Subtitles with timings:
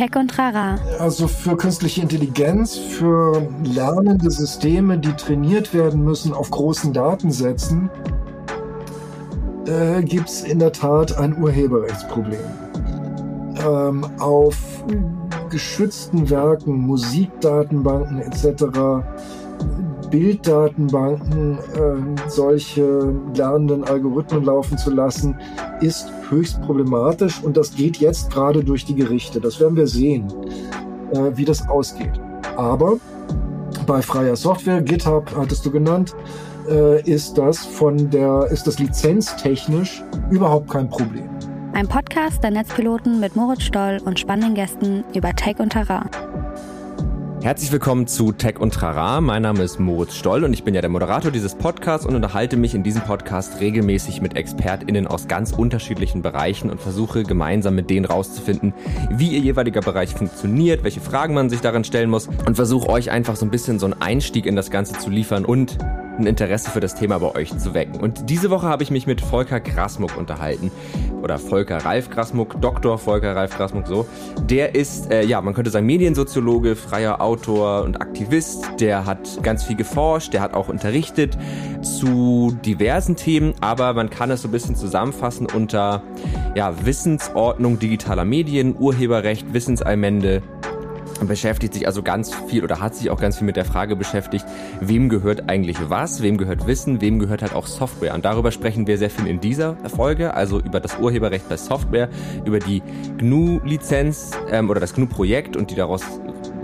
[0.00, 0.78] Tech und Rara.
[0.98, 7.90] Also für künstliche Intelligenz, für lernende Systeme, die trainiert werden müssen auf großen Datensätzen,
[9.66, 12.40] äh, gibt es in der Tat ein Urheberrechtsproblem.
[13.62, 14.56] Ähm, auf
[15.50, 19.04] geschützten Werken, Musikdatenbanken etc.,
[20.10, 25.36] Bilddatenbanken äh, solche lernenden Algorithmen laufen zu lassen,
[25.80, 29.40] ist höchst problematisch und das geht jetzt gerade durch die Gerichte.
[29.40, 30.26] Das werden wir sehen,
[31.12, 32.20] äh, wie das ausgeht.
[32.56, 32.96] Aber
[33.86, 36.14] bei freier Software, GitHub hattest du genannt,
[36.68, 41.28] äh, ist das von der, ist das lizenztechnisch überhaupt kein Problem.
[41.72, 46.08] Ein Podcast der Netzpiloten mit Moritz Stoll und spannenden Gästen über Tech und Terrain.
[47.42, 49.22] Herzlich willkommen zu Tech und Trara.
[49.22, 52.58] Mein Name ist Moritz Stoll und ich bin ja der Moderator dieses Podcasts und unterhalte
[52.58, 57.88] mich in diesem Podcast regelmäßig mit ExpertInnen aus ganz unterschiedlichen Bereichen und versuche gemeinsam mit
[57.88, 58.74] denen rauszufinden,
[59.10, 63.10] wie ihr jeweiliger Bereich funktioniert, welche Fragen man sich daran stellen muss und versuche euch
[63.10, 65.78] einfach so ein bisschen so einen Einstieg in das Ganze zu liefern und
[66.20, 68.00] ein Interesse für das Thema bei euch zu wecken.
[68.00, 70.70] Und diese Woche habe ich mich mit Volker Grasmuck unterhalten.
[71.22, 72.98] Oder Volker Ralf Grasmuck, Dr.
[72.98, 74.06] Volker Ralf Grasmuck so.
[74.42, 78.64] Der ist, äh, ja, man könnte sagen, Mediensoziologe, freier Autor und Aktivist.
[78.78, 81.36] Der hat ganz viel geforscht, der hat auch unterrichtet
[81.82, 86.02] zu diversen Themen, aber man kann es so ein bisschen zusammenfassen unter
[86.54, 90.42] ja, Wissensordnung digitaler Medien, Urheberrecht, Wissensallmende
[91.26, 94.44] beschäftigt sich also ganz viel oder hat sich auch ganz viel mit der Frage beschäftigt,
[94.80, 98.14] wem gehört eigentlich was, wem gehört Wissen, wem gehört halt auch Software.
[98.14, 102.08] Und darüber sprechen wir sehr viel in dieser Folge, also über das Urheberrecht bei Software,
[102.44, 102.82] über die
[103.18, 106.02] GNU-Lizenz ähm, oder das GNU-Projekt und die daraus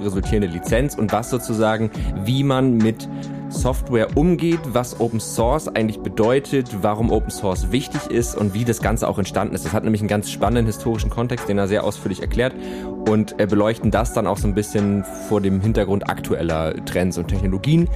[0.00, 1.90] resultierende Lizenz und was sozusagen,
[2.24, 3.08] wie man mit
[3.48, 8.80] Software umgeht, was Open Source eigentlich bedeutet, warum Open Source wichtig ist und wie das
[8.80, 9.64] Ganze auch entstanden ist.
[9.64, 12.54] Das hat nämlich einen ganz spannenden historischen Kontext, den er sehr ausführlich erklärt
[13.08, 17.28] und äh, beleuchten das dann auch so ein bisschen vor dem Hintergrund aktueller Trends und
[17.28, 17.88] Technologien.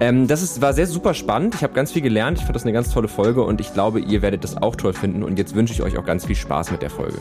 [0.00, 1.54] Ähm, das ist, war sehr super spannend.
[1.54, 2.38] Ich habe ganz viel gelernt.
[2.38, 4.92] Ich fand das eine ganz tolle Folge und ich glaube, ihr werdet das auch toll
[4.92, 5.22] finden.
[5.22, 7.18] Und jetzt wünsche ich euch auch ganz viel Spaß mit der Folge.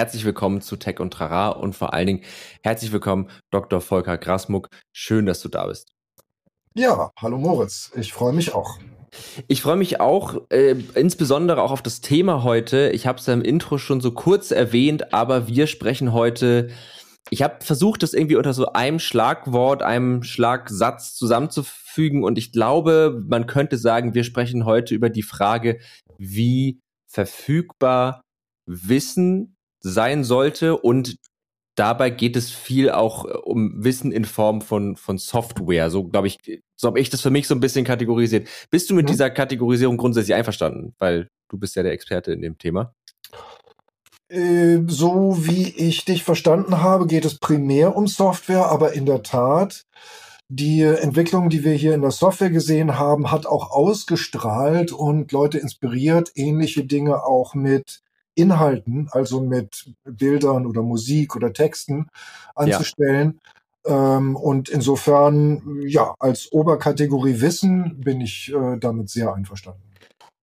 [0.00, 2.22] Herzlich willkommen zu Tech und Trara und vor allen Dingen
[2.62, 3.82] herzlich willkommen Dr.
[3.82, 4.70] Volker Grasmuck.
[4.94, 5.92] Schön, dass du da bist.
[6.74, 7.92] Ja, hallo Moritz.
[7.94, 8.78] Ich freue mich auch.
[9.46, 12.88] Ich freue mich auch, äh, insbesondere auch auf das Thema heute.
[12.94, 16.70] Ich habe es ja im Intro schon so kurz erwähnt, aber wir sprechen heute.
[17.28, 23.22] Ich habe versucht, das irgendwie unter so einem Schlagwort, einem Schlagsatz zusammenzufügen und ich glaube,
[23.28, 25.78] man könnte sagen, wir sprechen heute über die Frage,
[26.16, 28.22] wie verfügbar
[28.64, 31.16] Wissen sein sollte und
[31.74, 35.90] dabei geht es viel auch äh, um Wissen in Form von, von Software.
[35.90, 38.48] So glaube ich, so habe ich das für mich so ein bisschen kategorisiert.
[38.70, 39.12] Bist du mit mhm.
[39.12, 40.94] dieser Kategorisierung grundsätzlich einverstanden?
[40.98, 42.94] Weil du bist ja der Experte in dem Thema.
[44.28, 49.22] Äh, so wie ich dich verstanden habe, geht es primär um Software, aber in der
[49.22, 49.86] Tat,
[50.48, 55.58] die Entwicklung, die wir hier in der Software gesehen haben, hat auch ausgestrahlt und Leute
[55.58, 58.02] inspiriert, ähnliche Dinge auch mit
[58.40, 62.08] Inhalten, also mit Bildern oder Musik oder Texten
[62.54, 63.40] anzustellen.
[63.86, 64.16] Ja.
[64.16, 69.89] Ähm, und insofern, ja, als Oberkategorie Wissen bin ich äh, damit sehr einverstanden.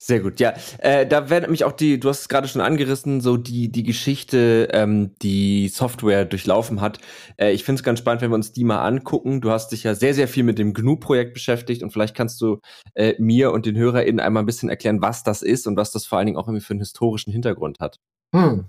[0.08, 0.54] Sehr gut, ja.
[0.78, 3.84] Äh, da werden mich auch die, du hast es gerade schon angerissen, so die, die
[3.84, 7.00] Geschichte, ähm, die Software durchlaufen hat.
[7.36, 9.42] Äh, ich finde es ganz spannend, wenn wir uns die mal angucken.
[9.42, 12.62] Du hast dich ja sehr, sehr viel mit dem GNU-Projekt beschäftigt und vielleicht kannst du
[12.94, 16.06] äh, mir und den HörerInnen einmal ein bisschen erklären, was das ist und was das
[16.06, 17.98] vor allen Dingen auch irgendwie für einen historischen Hintergrund hat.
[18.34, 18.64] Hm.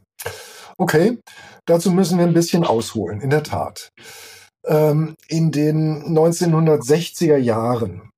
[0.77, 1.19] Okay,
[1.67, 3.91] dazu müssen wir ein bisschen ausholen, in der Tat.
[4.67, 8.11] Ähm, in den 1960er Jahren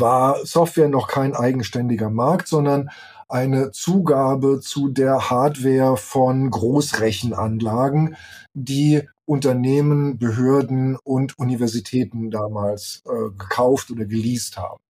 [0.00, 2.90] war Software noch kein eigenständiger Markt, sondern
[3.28, 8.16] eine Zugabe zu der Hardware von Großrechenanlagen,
[8.54, 14.80] die Unternehmen, Behörden und Universitäten damals äh, gekauft oder geleast haben.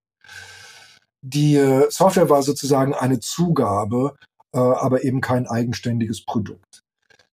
[1.22, 4.16] Die äh, Software war sozusagen eine Zugabe,
[4.52, 6.82] äh, aber eben kein eigenständiges Produkt.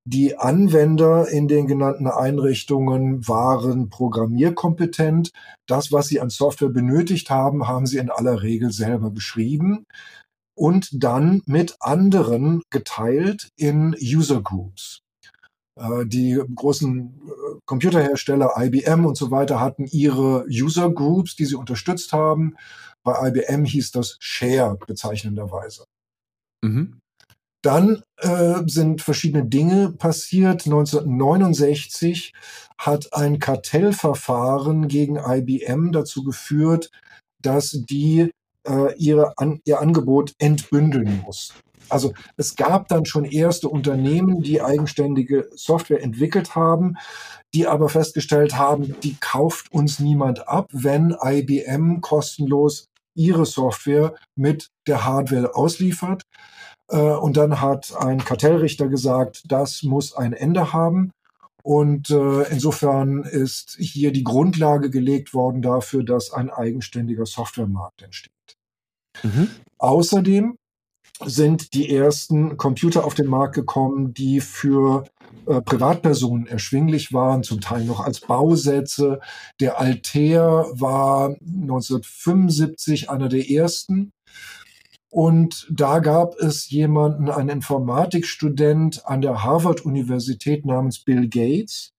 [0.05, 5.31] Die Anwender in den genannten Einrichtungen waren programmierkompetent.
[5.65, 9.85] Das, was sie an Software benötigt haben, haben sie in aller Regel selber geschrieben
[10.55, 15.01] und dann mit anderen geteilt in User Groups.
[15.75, 21.55] Äh, die großen äh, Computerhersteller IBM und so weiter hatten ihre User Groups, die sie
[21.55, 22.55] unterstützt haben.
[23.03, 25.85] Bei IBM hieß das Share bezeichnenderweise.
[26.61, 26.99] Mhm.
[27.63, 30.65] Dann äh, sind verschiedene Dinge passiert.
[30.65, 32.33] 1969
[32.77, 36.91] hat ein Kartellverfahren gegen IBM dazu geführt,
[37.41, 38.31] dass die
[38.67, 41.53] äh, ihre, an, ihr Angebot entbündeln muss.
[41.89, 46.97] Also es gab dann schon erste Unternehmen, die eigenständige Software entwickelt haben,
[47.53, 54.69] die aber festgestellt haben, die kauft uns niemand ab, wenn IBM kostenlos ihre Software mit
[54.87, 56.23] der Hardware ausliefert.
[56.93, 61.11] Äh, und dann hat ein Kartellrichter gesagt, das muss ein Ende haben.
[61.63, 68.31] Und äh, insofern ist hier die Grundlage gelegt worden dafür, dass ein eigenständiger Softwaremarkt entsteht.
[69.23, 69.49] Mhm.
[69.77, 70.57] Außerdem
[71.25, 75.05] sind die ersten Computer auf den Markt gekommen, die für
[75.45, 79.19] äh, Privatpersonen erschwinglich waren, zum Teil noch als Bausätze.
[79.61, 84.11] Der Altair war 1975 einer der ersten.
[85.13, 91.91] Und da gab es jemanden, einen Informatikstudent an der Harvard-Universität namens Bill Gates,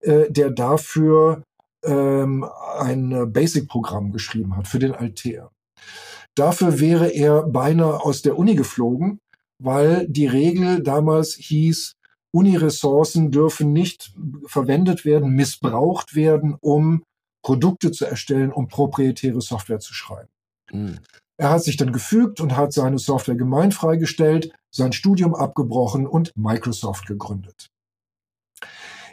[0.00, 1.44] äh, der dafür
[1.84, 2.44] ähm,
[2.80, 5.52] ein Basic-Programm geschrieben hat für den Altair.
[6.34, 9.20] Dafür wäre er beinahe aus der Uni geflogen,
[9.62, 11.92] weil die Regel damals hieß,
[12.32, 14.10] Uniressourcen dürfen nicht
[14.46, 17.04] verwendet werden, missbraucht werden, um
[17.44, 20.30] Produkte zu erstellen, um proprietäre Software zu schreiben.
[20.72, 20.98] Mhm.
[21.38, 26.32] Er hat sich dann gefügt und hat seine Software gemeinfrei gestellt, sein Studium abgebrochen und
[26.36, 27.70] Microsoft gegründet.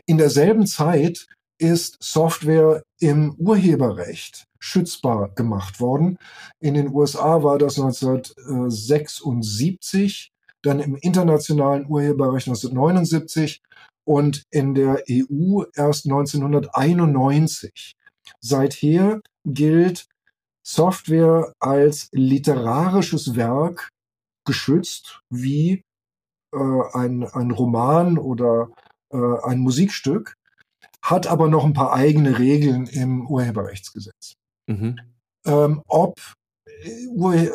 [0.07, 1.27] In derselben Zeit
[1.57, 6.17] ist Software im Urheberrecht schützbar gemacht worden.
[6.59, 10.33] In den USA war das 1976,
[10.63, 13.61] dann im internationalen Urheberrecht 1979
[14.03, 17.95] und in der EU erst 1991.
[18.41, 20.07] Seither gilt
[20.65, 23.89] Software als literarisches Werk
[24.45, 25.83] geschützt, wie
[26.53, 28.69] äh, ein, ein Roman oder
[29.11, 30.33] äh, ein Musikstück,
[31.01, 34.33] hat aber noch ein paar eigene Regeln im Urheberrechtsgesetz.
[34.67, 34.99] Mhm.
[35.45, 36.19] Ähm, ob,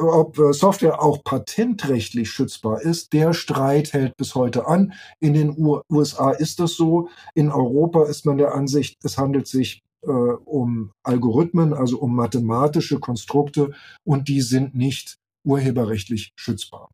[0.01, 4.93] ob äh, Software auch patentrechtlich schützbar ist, der Streit hält bis heute an.
[5.19, 7.09] In den USA ist das so.
[7.35, 13.01] In Europa ist man der Ansicht, es handelt sich äh, um Algorithmen, also um mathematische
[13.01, 13.73] Konstrukte
[14.05, 16.91] und die sind nicht urheberrechtlich schützbar.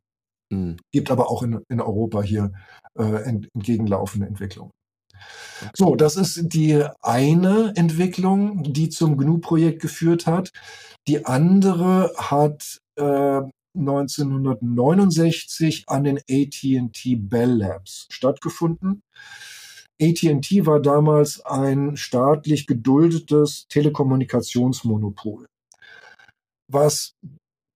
[0.51, 0.77] Mhm.
[0.93, 2.53] Gibt aber auch in, in Europa hier
[2.99, 4.73] äh, entgegenlaufende Entwicklungen.
[5.75, 10.51] So, das ist die eine Entwicklung, die zum GNU-Projekt geführt hat.
[11.09, 13.41] Die andere hat äh,
[13.77, 19.03] 1969 an den AT&T Bell Labs stattgefunden.
[20.01, 25.47] AT&T war damals ein staatlich geduldetes Telekommunikationsmonopol,
[26.69, 27.15] was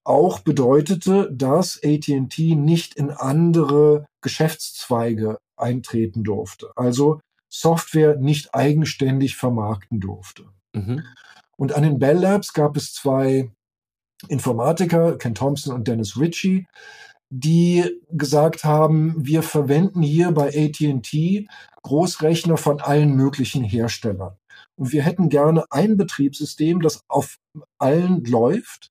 [0.04, 10.00] auch bedeutete, dass AT&T nicht in andere Geschäftszweige eintreten durfte, also Software nicht eigenständig vermarkten
[10.00, 10.46] durfte.
[10.72, 11.04] Mhm.
[11.56, 13.50] Und an den Bell Labs gab es zwei
[14.28, 16.66] Informatiker, Ken Thompson und Dennis Ritchie,
[17.30, 21.46] die gesagt haben, wir verwenden hier bei AT&T
[21.82, 24.36] Großrechner von allen möglichen Herstellern.
[24.76, 27.36] Und wir hätten gerne ein Betriebssystem, das auf
[27.78, 28.90] allen läuft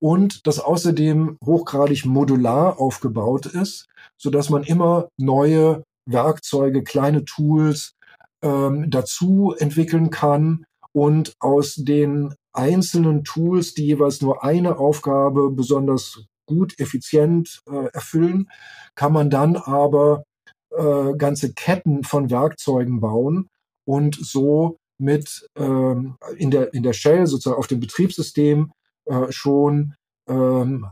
[0.00, 3.86] und das außerdem hochgradig modular aufgebaut ist,
[4.20, 7.94] so dass man immer neue Werkzeuge, kleine Tools
[8.42, 16.26] ähm, dazu entwickeln kann und aus den einzelnen Tools, die jeweils nur eine Aufgabe besonders
[16.46, 18.50] gut, effizient äh, erfüllen,
[18.94, 20.24] kann man dann aber
[20.70, 23.48] äh, ganze Ketten von Werkzeugen bauen
[23.84, 28.72] und so mit ähm, in, der, in der Shell, sozusagen auf dem Betriebssystem,
[29.06, 29.94] äh, schon
[30.28, 30.86] ähm,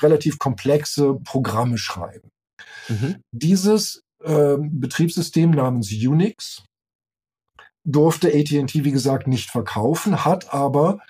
[0.00, 2.30] relativ komplexe Programme schreiben.
[2.88, 3.16] Mhm.
[3.32, 6.64] Dieses äh, Betriebssystem namens Unix
[7.84, 11.00] durfte AT&T, wie gesagt, nicht verkaufen, hat aber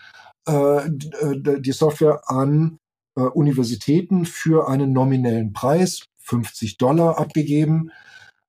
[0.49, 2.79] äh, äh die Software an
[3.17, 7.91] äh, Universitäten für einen nominellen Preis, 50 Dollar, abgegeben,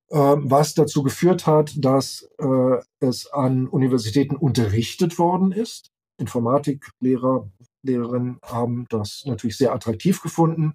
[0.09, 5.91] äh, was dazu geführt hat, dass äh, es an Universitäten unterrichtet worden ist.
[6.17, 7.49] Informatiklehrer,
[7.83, 10.73] Lehrerinnen haben das natürlich sehr attraktiv gefunden,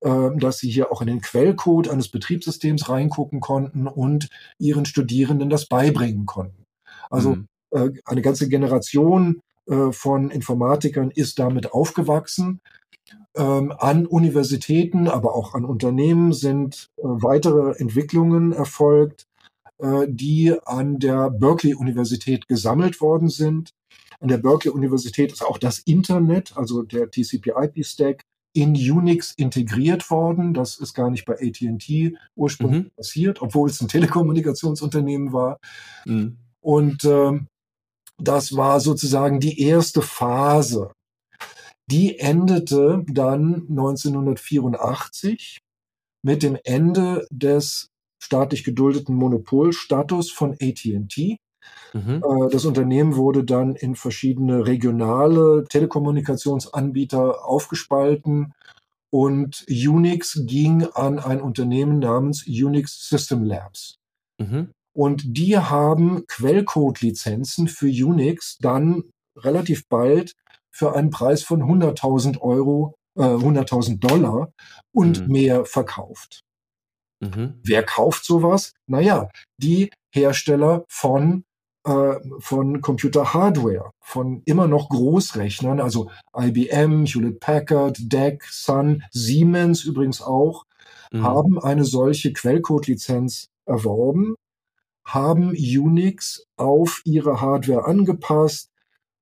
[0.00, 5.48] äh, dass sie hier auch in den Quellcode eines Betriebssystems reingucken konnten und ihren Studierenden
[5.48, 6.64] das beibringen konnten.
[7.10, 7.46] Also mhm.
[7.70, 12.60] äh, eine ganze Generation äh, von Informatikern ist damit aufgewachsen.
[13.34, 19.26] Ähm, an Universitäten, aber auch an Unternehmen sind äh, weitere Entwicklungen erfolgt,
[19.78, 23.72] äh, die an der Berkeley-Universität gesammelt worden sind.
[24.20, 28.22] An der Berkeley-Universität ist auch das Internet, also der TCP-IP-Stack,
[28.54, 30.54] in Unix integriert worden.
[30.54, 32.90] Das ist gar nicht bei AT&T ursprünglich mhm.
[32.90, 35.58] passiert, obwohl es ein Telekommunikationsunternehmen war.
[36.04, 36.36] Mhm.
[36.60, 37.40] Und äh,
[38.18, 40.92] das war sozusagen die erste Phase.
[41.90, 45.58] Die endete dann 1984
[46.22, 47.88] mit dem Ende des
[48.22, 51.38] staatlich geduldeten Monopolstatus von AT&T.
[51.92, 52.22] Mhm.
[52.24, 58.54] Äh, das Unternehmen wurde dann in verschiedene regionale Telekommunikationsanbieter aufgespalten
[59.10, 63.98] und Unix ging an ein Unternehmen namens Unix System Labs.
[64.38, 64.70] Mhm.
[64.94, 69.04] Und die haben Quellcode-Lizenzen für Unix dann
[69.36, 70.34] relativ bald
[70.72, 74.52] für einen Preis von 100.000 Euro, äh, 100.000 Dollar
[74.92, 75.32] und mhm.
[75.32, 76.42] mehr verkauft.
[77.20, 77.60] Mhm.
[77.62, 78.72] Wer kauft sowas?
[78.86, 81.44] Naja, die Hersteller von
[81.84, 90.22] äh, von Computer-Hardware, von immer noch Großrechnern, also IBM, Hewlett Packard, DEC, Sun, Siemens übrigens
[90.22, 90.64] auch,
[91.10, 91.22] mhm.
[91.24, 94.36] haben eine solche Quellcode-Lizenz erworben,
[95.04, 98.70] haben Unix auf ihre Hardware angepasst,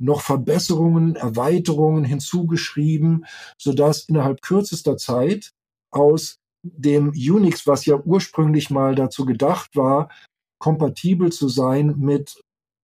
[0.01, 3.27] noch Verbesserungen, Erweiterungen hinzugeschrieben,
[3.59, 5.53] sodass innerhalb kürzester Zeit
[5.91, 10.11] aus dem Unix, was ja ursprünglich mal dazu gedacht war,
[10.59, 12.41] kompatibel zu sein mit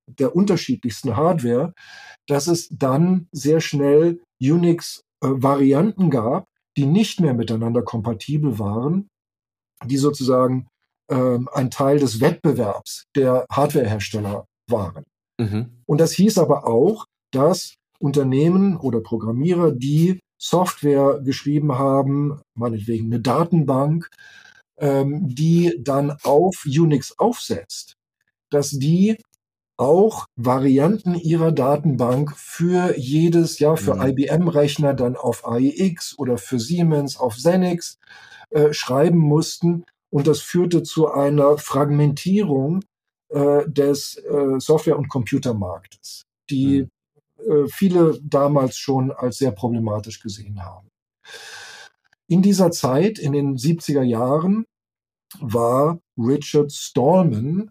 [0.07, 1.75] der unterschiedlichsten Hardware,
[2.27, 6.47] dass es dann sehr schnell Unix-Varianten gab,
[6.77, 9.09] die nicht mehr miteinander kompatibel waren,
[9.85, 10.69] die sozusagen
[11.09, 15.05] äh, ein Teil des Wettbewerbs der Hardwarehersteller waren.
[15.39, 15.83] Mhm.
[15.87, 23.21] Und das hieß aber auch, dass Unternehmen oder Programmierer, die Software geschrieben haben, meinetwegen eine
[23.21, 24.11] Datenbank,
[24.79, 27.95] ähm, die dann auf Unix aufsetzt,
[28.51, 29.17] dass die
[29.79, 34.03] auch Varianten ihrer Datenbank für jedes, ja, für mhm.
[34.09, 37.99] IBM-Rechner dann auf AIX oder für Siemens auf Xenix
[38.51, 39.85] äh, schreiben mussten.
[40.11, 42.83] Und das führte zu einer Fragmentierung
[43.29, 46.89] äh, des äh, Software- und Computermarktes, die
[47.39, 47.65] mhm.
[47.65, 50.89] äh, viele damals schon als sehr problematisch gesehen haben.
[52.29, 54.67] In dieser Zeit, in den 70er Jahren,
[55.41, 57.71] war Richard Stallman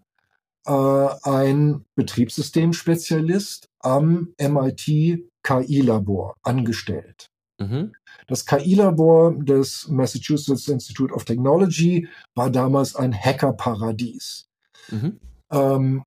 [0.65, 7.29] äh, ein Betriebssystemspezialist am MIT KI-Labor angestellt.
[7.59, 7.93] Mhm.
[8.27, 14.47] Das KI-Labor des Massachusetts Institute of Technology war damals ein Hackerparadies.
[14.89, 15.19] Mhm.
[15.51, 16.03] Ähm,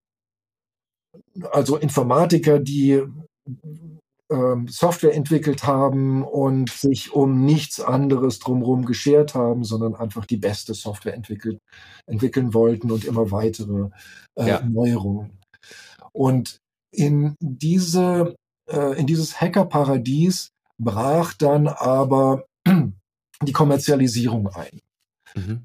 [1.50, 3.02] also Informatiker, die
[4.30, 10.36] ähm, Software entwickelt haben und sich um nichts anderes drumherum geschert haben, sondern einfach die
[10.36, 11.60] beste Software entwickelt,
[12.06, 13.88] entwickeln wollten und immer weitere
[14.36, 14.62] äh, ja.
[14.62, 15.38] Neuerungen.
[16.12, 16.58] Und
[16.90, 18.34] in diese,
[18.70, 22.44] äh, in dieses Hackerparadies brach dann aber
[23.42, 24.80] die Kommerzialisierung ein.
[25.34, 25.64] Mhm.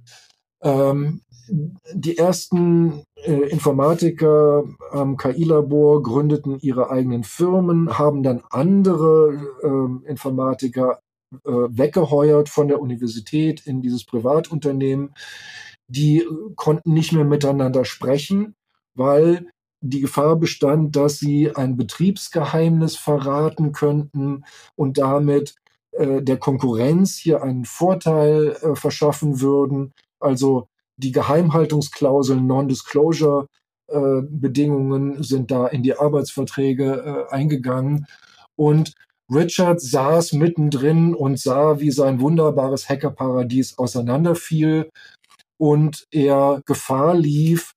[0.61, 10.09] Ähm, die ersten äh, Informatiker am KI-Labor gründeten ihre eigenen Firmen, haben dann andere äh,
[10.09, 10.99] Informatiker
[11.45, 15.13] äh, weggeheuert von der Universität in dieses Privatunternehmen.
[15.87, 18.55] Die konnten nicht mehr miteinander sprechen,
[18.95, 19.47] weil
[19.81, 24.45] die Gefahr bestand, dass sie ein Betriebsgeheimnis verraten könnten
[24.75, 25.55] und damit
[25.91, 29.93] äh, der Konkurrenz hier einen Vorteil äh, verschaffen würden.
[30.19, 33.47] Also die Geheimhaltungsklauseln, Non-Disclosure
[33.87, 38.05] äh, Bedingungen sind da in die Arbeitsverträge äh, eingegangen.
[38.55, 38.93] Und
[39.33, 44.89] Richard saß mittendrin und sah, wie sein wunderbares Hackerparadies auseinanderfiel
[45.57, 47.73] und er Gefahr lief,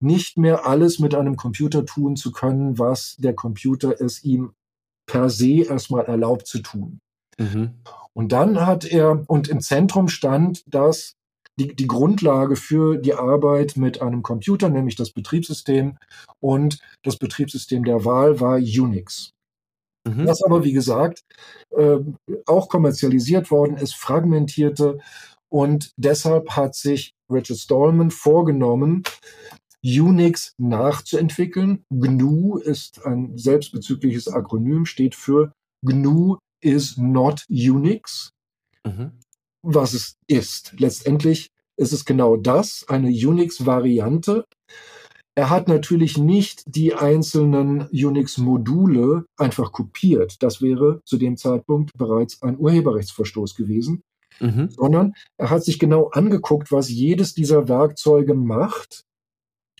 [0.00, 4.52] nicht mehr alles mit einem Computer tun zu können, was der Computer es ihm
[5.06, 7.00] per se erstmal erlaubt zu tun.
[7.38, 7.74] Mhm.
[8.12, 11.16] Und dann hat er, und im Zentrum stand das
[11.58, 15.98] die, die Grundlage für die Arbeit mit einem Computer, nämlich das Betriebssystem.
[16.40, 19.32] Und das Betriebssystem der Wahl war Unix.
[20.08, 20.26] Mhm.
[20.26, 21.22] Das aber, wie gesagt,
[21.76, 21.98] äh,
[22.46, 24.98] auch kommerzialisiert worden ist, fragmentierte.
[25.50, 29.02] Und deshalb hat sich Richard Stallman vorgenommen,
[29.82, 31.84] Unix nachzuentwickeln.
[31.90, 35.52] GNU ist ein selbstbezügliches Akronym, steht für
[35.84, 38.30] GNU is not Unix.
[38.86, 39.12] Mhm
[39.62, 40.74] was es ist.
[40.78, 44.44] Letztendlich ist es genau das, eine Unix-Variante.
[45.34, 50.42] Er hat natürlich nicht die einzelnen Unix-Module einfach kopiert.
[50.42, 54.02] Das wäre zu dem Zeitpunkt bereits ein Urheberrechtsverstoß gewesen.
[54.40, 54.70] Mhm.
[54.70, 59.04] Sondern er hat sich genau angeguckt, was jedes dieser Werkzeuge macht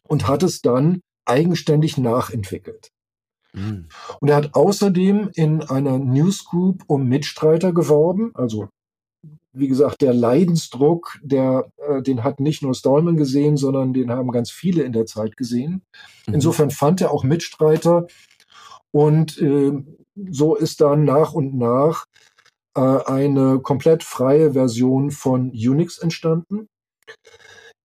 [0.09, 2.91] und hat es dann eigenständig nachentwickelt.
[3.53, 3.89] Mhm.
[4.21, 8.69] Und er hat außerdem in einer Newsgroup um Mitstreiter geworben, also
[9.53, 14.31] wie gesagt, der Leidensdruck, der, äh, den hat nicht nur Stallman gesehen, sondern den haben
[14.31, 15.83] ganz viele in der Zeit gesehen.
[16.27, 16.35] Mhm.
[16.35, 18.07] Insofern fand er auch Mitstreiter.
[18.93, 19.73] Und äh,
[20.31, 22.07] so ist dann nach und nach
[22.77, 26.69] äh, eine komplett freie Version von Unix entstanden.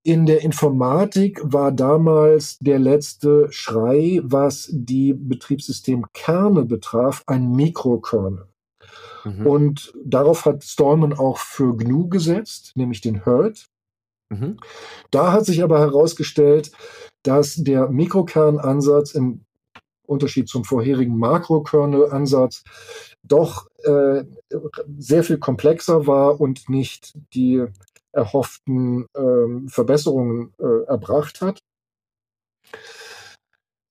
[0.03, 8.47] In der Informatik war damals der letzte Schrei, was die Betriebssystemkerne betraf, ein Mikrokernel.
[9.23, 9.47] Mhm.
[9.47, 13.67] Und darauf hat Stallman auch für GNU gesetzt, nämlich den HERT.
[14.29, 14.57] Mhm.
[15.11, 16.71] Da hat sich aber herausgestellt,
[17.23, 19.45] dass der Mikrokernansatz im
[20.03, 22.63] Unterschied zum vorherigen Makrokernel-Ansatz
[23.23, 24.23] doch äh,
[24.97, 27.65] sehr viel komplexer war und nicht die
[28.11, 31.59] erhofften äh, Verbesserungen äh, erbracht hat.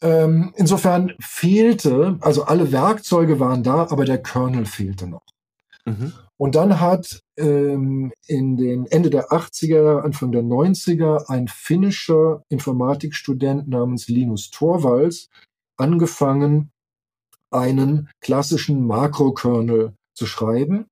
[0.04, 5.24] Ähm, insofern fehlte, also alle Werkzeuge waren da, aber der Kernel fehlte noch.
[5.86, 6.12] Mhm.
[6.36, 13.66] Und dann hat ähm, in den Ende der 80er, Anfang der 90er ein finnischer Informatikstudent
[13.66, 15.30] namens Linus Torvalds
[15.78, 16.70] angefangen,
[17.50, 20.84] einen klassischen Makrokernel zu schreiben,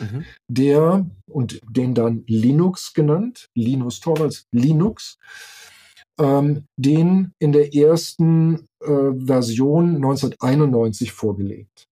[0.00, 0.26] mhm.
[0.48, 5.16] der und den dann Linux genannt, Linus Torvalds Linux,
[6.18, 11.86] ähm, den in der ersten äh, Version 1991 vorgelegt.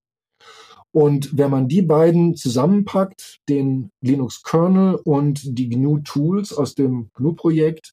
[0.90, 7.10] Und wenn man die beiden zusammenpackt, den Linux Kernel und die GNU Tools aus dem
[7.14, 7.92] GNU-Projekt,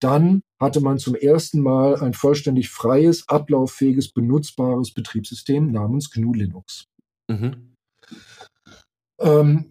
[0.00, 6.86] dann hatte man zum ersten Mal ein vollständig freies, ablauffähiges, benutzbares Betriebssystem namens GNU Linux.
[7.28, 7.74] Mhm.
[9.18, 9.70] Ähm,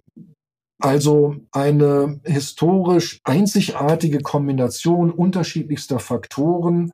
[0.80, 6.92] also eine historisch einzigartige Kombination unterschiedlichster Faktoren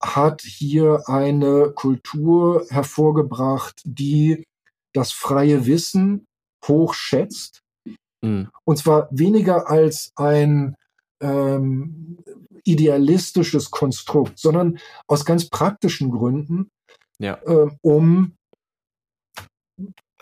[0.00, 4.44] hat hier eine Kultur hervorgebracht, die
[4.92, 6.26] das freie Wissen
[6.66, 7.62] hoch schätzt.
[8.22, 8.48] Mhm.
[8.64, 10.76] Und zwar weniger als ein
[11.20, 12.18] ähm,
[12.64, 16.68] idealistisches Konstrukt, sondern aus ganz praktischen Gründen,
[17.18, 17.38] ja.
[17.44, 18.34] äh, um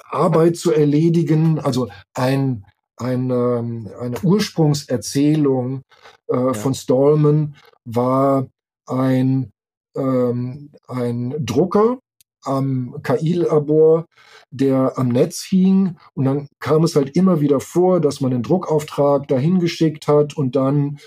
[0.05, 2.65] Arbeit zu erledigen, also ein,
[3.01, 5.83] ein, ähm, eine Ursprungserzählung
[6.29, 6.53] äh, ja.
[6.53, 8.47] von Stallman war
[8.87, 9.51] ein,
[9.97, 11.99] ähm, ein Drucker
[12.43, 14.07] am KI-Labor,
[14.51, 15.97] der am Netz hing.
[16.15, 20.37] Und dann kam es halt immer wieder vor, dass man einen Druckauftrag dahin geschickt hat
[20.37, 20.99] und dann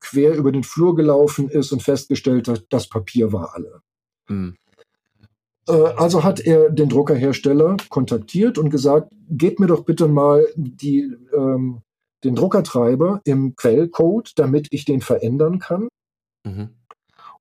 [0.00, 3.82] quer über den Flur gelaufen ist und festgestellt hat, das Papier war alle.
[4.28, 4.56] Hm.
[5.68, 11.14] Äh, also hat er den Druckerhersteller kontaktiert und gesagt, gebt mir doch bitte mal die,
[11.34, 11.82] ähm,
[12.24, 15.88] den Druckertreiber im Quellcode, damit ich den verändern kann.
[16.44, 16.70] Mhm.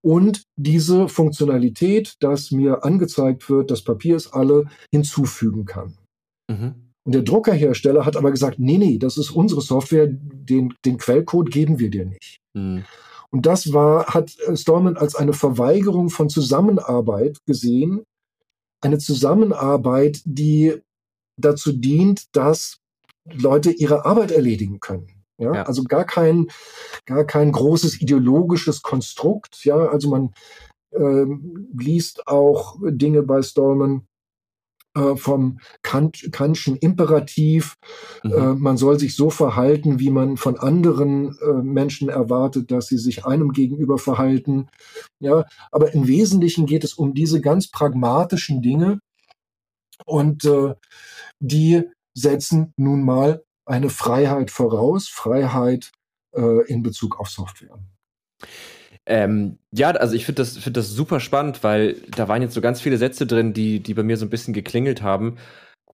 [0.02, 5.98] Und diese Funktionalität, dass mir angezeigt wird, das Papier ist alle, hinzufügen kann.
[6.50, 6.92] Mhm.
[7.04, 11.52] Und der Druckerhersteller hat aber gesagt, nee, nee, das ist unsere Software, den, den Quellcode
[11.52, 12.40] geben wir dir nicht.
[12.54, 12.84] Mhm.
[13.32, 18.04] Und das war, hat Stallman als eine Verweigerung von Zusammenarbeit gesehen.
[18.82, 20.82] Eine Zusammenarbeit, die
[21.38, 22.80] dazu dient, dass
[23.26, 25.08] Leute ihre Arbeit erledigen können.
[25.38, 25.64] Ja, ja.
[25.64, 26.48] also gar kein,
[27.06, 29.64] gar kein großes ideologisches Konstrukt.
[29.66, 30.34] Ja, also man
[30.94, 34.08] ähm, liest auch Dinge bei Stallman,
[34.96, 37.76] äh, vom Kant, Kantschen Imperativ.
[38.24, 38.32] Mhm.
[38.32, 42.98] Äh, man soll sich so verhalten, wie man von anderen äh, Menschen erwartet, dass sie
[42.98, 44.68] sich einem gegenüber verhalten.
[45.20, 49.00] Ja, aber im Wesentlichen geht es um diese ganz pragmatischen Dinge
[50.06, 50.76] und äh,
[51.40, 55.92] die setzen nun mal eine Freiheit voraus, Freiheit
[56.36, 57.80] äh, in Bezug auf Software.
[59.06, 62.62] Ähm, ja, also ich finde das, find das super spannend, weil da waren jetzt so
[62.62, 65.38] ganz viele Sätze drin, die, die bei mir so ein bisschen geklingelt haben.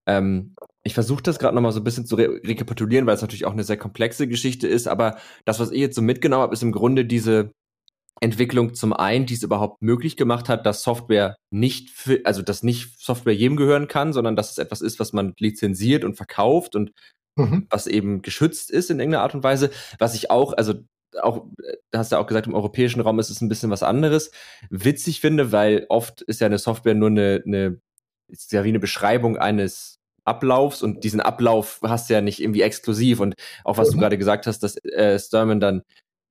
[0.06, 3.46] Ähm, ich versuche das gerade nochmal so ein bisschen zu re rekapitulieren, weil es natürlich
[3.46, 6.62] auch eine sehr komplexe Geschichte ist, aber das, was ich jetzt so mitgenommen habe, ist
[6.62, 7.52] im Grunde diese
[8.20, 12.62] Entwicklung zum einen, die es überhaupt möglich gemacht hat, dass Software nicht, für, also dass
[12.62, 16.74] nicht Software jedem gehören kann, sondern dass es etwas ist, was man lizenziert und verkauft
[16.74, 16.92] und
[17.36, 17.66] mhm.
[17.70, 19.70] was eben geschützt ist in irgendeiner Art und Weise.
[19.98, 20.74] Was ich auch, also
[21.22, 21.46] auch,
[21.94, 24.30] hast du ja auch gesagt, im europäischen Raum ist es ein bisschen was anderes.
[24.70, 27.80] Witzig finde, weil oft ist ja eine Software nur eine, eine
[28.28, 32.62] ist ja wie eine Beschreibung eines Ablaufs und diesen Ablauf hast du ja nicht irgendwie
[32.62, 33.94] exklusiv und auch was mhm.
[33.94, 35.82] du gerade gesagt hast, dass äh, Sturman dann,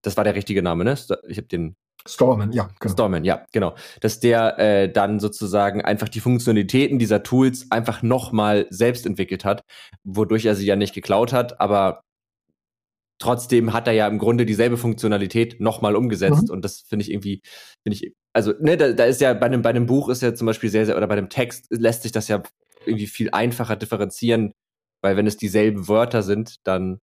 [0.04, 0.96] das war der richtige Name, ne?
[1.28, 1.76] Ich habe den
[2.08, 2.70] Storman, ja.
[2.80, 2.94] Genau.
[2.94, 3.76] Storman, ja, genau.
[4.02, 9.64] Dass der äh, dann sozusagen einfach die Funktionalitäten dieser Tools einfach nochmal selbst entwickelt hat,
[10.04, 12.04] wodurch er sie ja nicht geklaut hat, aber
[13.20, 16.48] trotzdem hat er ja im Grunde dieselbe Funktionalität nochmal umgesetzt.
[16.48, 16.54] Mhm.
[16.54, 17.42] Und das finde ich irgendwie,
[17.84, 20.36] finde ich, also, ne, da, da ist ja bei einem, bei einem Buch ist ja
[20.36, 22.44] zum Beispiel sehr, sehr, oder bei einem Text lässt sich das ja
[22.86, 24.54] irgendwie viel einfacher differenzieren,
[25.02, 27.00] Weil wenn es dieselben Wörter sind, dann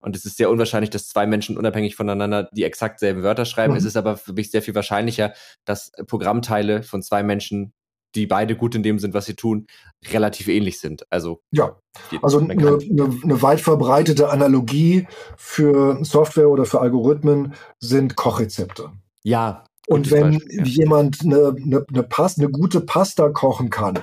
[0.00, 3.72] und es ist sehr unwahrscheinlich, dass zwei Menschen unabhängig voneinander die exakt selben Wörter schreiben.
[3.72, 3.78] Mhm.
[3.78, 5.32] Es ist aber für mich sehr viel wahrscheinlicher,
[5.64, 7.72] dass Programmteile von zwei Menschen,
[8.14, 9.66] die beide gut in dem sind, was sie tun,
[10.12, 11.04] relativ ähnlich sind.
[11.10, 11.76] Also ja,
[12.22, 12.78] also eine, eine,
[13.22, 18.90] eine weit verbreitete Analogie für Software oder für Algorithmen sind Kochrezepte.
[19.22, 19.64] Ja.
[19.86, 20.64] Und wenn Beispiel, ja.
[20.64, 24.00] jemand eine, eine, eine, Pas eine gute Pasta kochen kann,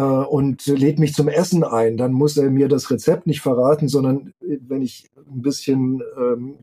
[0.00, 4.32] und lädt mich zum Essen ein, dann muss er mir das Rezept nicht verraten, sondern
[4.40, 6.58] äh, wenn ich ein bisschen ähm,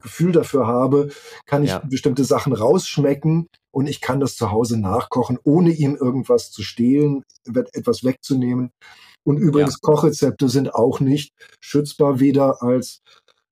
[0.00, 1.08] Gefühl dafür habe,
[1.46, 1.78] kann ich ja.
[1.78, 7.24] bestimmte Sachen rausschmecken und ich kann das zu Hause nachkochen, ohne ihm irgendwas zu stehlen,
[7.72, 8.70] etwas wegzunehmen.
[9.24, 9.90] Und übrigens, ja.
[9.90, 13.00] Kochrezepte sind auch nicht schützbar, weder als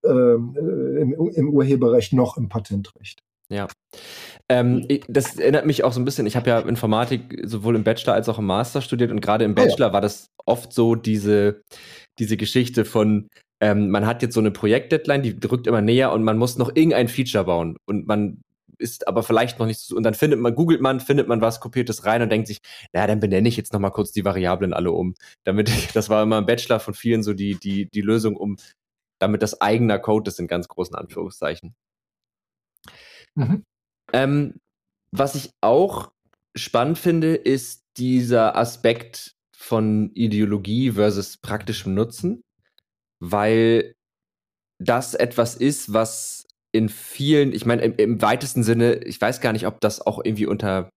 [0.04, 3.22] ähm, äh, im, im Urheberrecht noch im Patentrecht.
[3.52, 3.68] Ja.
[4.48, 8.14] Ähm, das erinnert mich auch so ein bisschen, ich habe ja Informatik sowohl im Bachelor
[8.14, 9.92] als auch im Master studiert und gerade im Bachelor oh ja.
[9.92, 11.62] war das oft so diese,
[12.18, 13.28] diese Geschichte von,
[13.60, 16.74] ähm, man hat jetzt so eine Projektdeadline, die drückt immer näher und man muss noch
[16.74, 18.42] irgendein Feature bauen und man
[18.78, 21.60] ist aber vielleicht noch nicht so, und dann findet man, googelt man, findet man was,
[21.60, 22.58] kopiert es rein und denkt sich,
[22.92, 25.14] naja, dann benenne ich jetzt noch mal kurz die Variablen alle um.
[25.44, 28.56] Damit, das war immer im Bachelor von vielen so die, die, die Lösung, um
[29.20, 31.74] damit das eigener Code ist in ganz großen Anführungszeichen.
[33.34, 33.64] Mhm.
[34.12, 34.60] Ähm,
[35.10, 36.12] was ich auch
[36.54, 42.42] spannend finde, ist dieser Aspekt von Ideologie versus praktischem Nutzen,
[43.20, 43.94] weil
[44.78, 49.52] das etwas ist, was in vielen, ich meine, im, im, weitesten Sinne, ich weiß gar
[49.52, 50.90] nicht, ob das auch irgendwie unter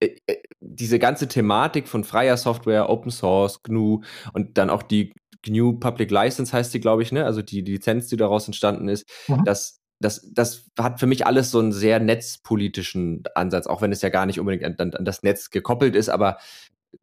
[0.00, 5.12] äh, äh, diese ganze Thematik von freier Software, Open Source, GNU und dann auch die
[5.42, 7.24] GNU Public License heißt die, glaube ich, ne?
[7.24, 9.44] Also die, die Lizenz, die daraus entstanden ist, mhm.
[9.44, 14.02] dass das, das hat für mich alles so einen sehr netzpolitischen Ansatz, auch wenn es
[14.02, 16.38] ja gar nicht unbedingt an, an das Netz gekoppelt ist, aber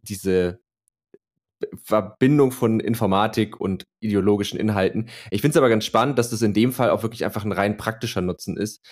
[0.01, 0.59] diese
[1.83, 5.09] Verbindung von Informatik und ideologischen Inhalten.
[5.31, 7.51] Ich finde es aber ganz spannend, dass das in dem Fall auch wirklich einfach ein
[7.51, 8.83] rein praktischer Nutzen ist,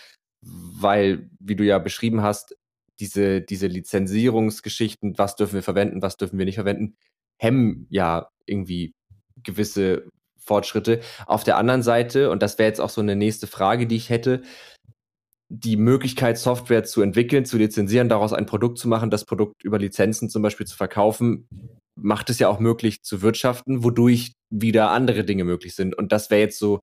[0.41, 2.55] weil, wie du ja beschrieben hast,
[2.99, 6.95] diese, diese Lizenzierungsgeschichten, was dürfen wir verwenden, was dürfen wir nicht verwenden,
[7.37, 8.93] hemmen ja irgendwie
[9.43, 10.07] gewisse
[10.45, 11.01] Fortschritte.
[11.25, 14.09] Auf der anderen Seite, und das wäre jetzt auch so eine nächste Frage, die ich
[14.09, 14.41] hätte,
[15.49, 19.77] die Möglichkeit, Software zu entwickeln, zu lizenzieren, daraus ein Produkt zu machen, das Produkt über
[19.77, 21.47] Lizenzen zum Beispiel zu verkaufen,
[21.95, 25.95] macht es ja auch möglich zu wirtschaften, wodurch wieder andere Dinge möglich sind.
[25.95, 26.81] Und das wäre jetzt so,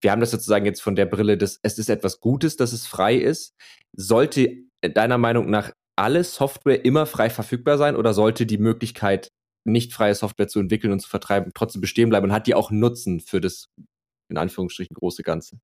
[0.00, 2.86] wir haben das sozusagen jetzt von der Brille des, es ist etwas Gutes, dass es
[2.86, 3.54] frei ist.
[3.92, 9.30] Sollte deiner Meinung nach alle Software immer frei verfügbar sein oder sollte die Möglichkeit
[9.66, 12.70] nicht freie Software zu entwickeln und zu vertreiben, trotzdem bestehen bleiben und hat die auch
[12.70, 13.68] Nutzen für das,
[14.28, 15.58] in Anführungsstrichen, große Ganze?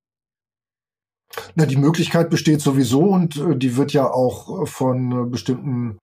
[1.55, 5.99] Na, die Möglichkeit besteht sowieso und äh, die wird ja auch von äh, bestimmten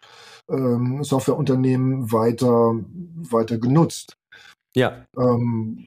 [0.49, 2.73] ähm, Softwareunternehmen weiter,
[3.29, 4.17] weiter genutzt.
[4.75, 5.05] Ja.
[5.17, 5.85] Ähm,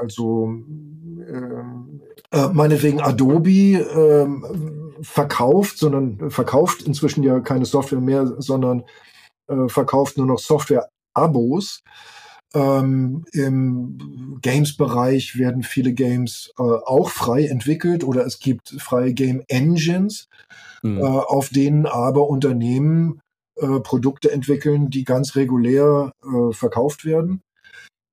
[0.00, 8.84] also ähm, äh, meinetwegen Adobe ähm, verkauft, sondern verkauft inzwischen ja keine Software mehr, sondern
[9.48, 11.82] äh, verkauft nur noch Software Abos.
[12.54, 19.42] Ähm, Im Games-Bereich werden viele Games äh, auch frei entwickelt oder es gibt freie Game
[19.48, 20.28] Engines,
[20.82, 20.98] mhm.
[20.98, 23.20] äh, auf denen aber Unternehmen
[23.56, 27.42] äh, Produkte entwickeln, die ganz regulär äh, verkauft werden,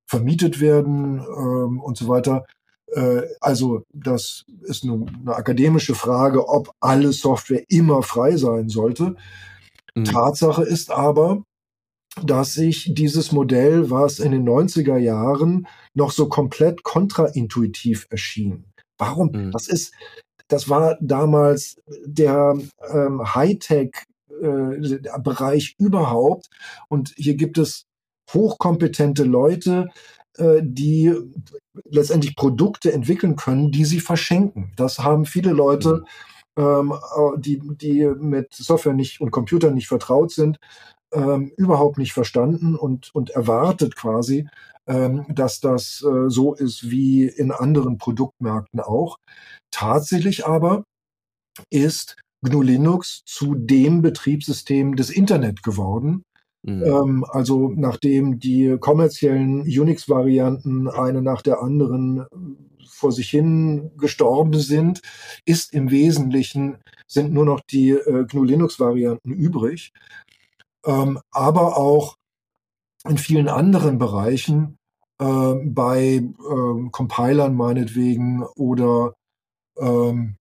[0.08, 2.46] vermietet werden ähm, und so weiter.
[2.92, 9.16] Äh, also das ist eine, eine, akademische Frage, ob alle Software immer frei sein sollte.
[9.96, 10.06] Mhm.
[10.06, 11.44] Tatsache ist aber,
[12.24, 18.66] dass sich dieses Modell, was in den 90er Jahren noch so komplett kontraintuitiv erschien.
[18.98, 19.32] Warum?
[19.32, 19.52] Mhm.
[19.52, 19.94] Das ist,
[20.48, 22.58] das war damals der
[22.94, 26.50] ähm, Hightech-Bereich äh, überhaupt.
[26.90, 27.86] Und hier gibt es
[28.34, 29.88] hochkompetente Leute,
[30.38, 31.16] äh, die
[31.86, 34.74] letztendlich Produkte entwickeln können, die sie verschenken.
[34.76, 36.04] Das haben viele Leute,
[36.58, 36.64] mhm.
[36.64, 40.60] ähm, äh, die, die mit Software nicht und Computer nicht vertraut sind,
[41.14, 44.48] ähm, überhaupt nicht verstanden und, und erwartet quasi,
[44.88, 49.18] ähm, dass das äh, so ist wie in anderen Produktmärkten auch.
[49.72, 50.84] Tatsächlich aber
[51.70, 56.24] ist GNU Linux zu dem Betriebssystem des Internet geworden.
[56.64, 56.84] Mhm.
[56.84, 62.26] Ähm, also nachdem die kommerziellen Unix-Varianten eine nach der anderen
[62.88, 65.02] vor sich hin gestorben sind,
[65.46, 69.92] ist im Wesentlichen sind nur noch die äh, GNU Linux-Varianten übrig
[70.86, 72.18] ähm, aber auch
[73.08, 74.78] in vielen anderen Bereichen,
[75.20, 79.16] äh, bei äh, Compilern meinetwegen oder
[79.78, 80.36] ähm,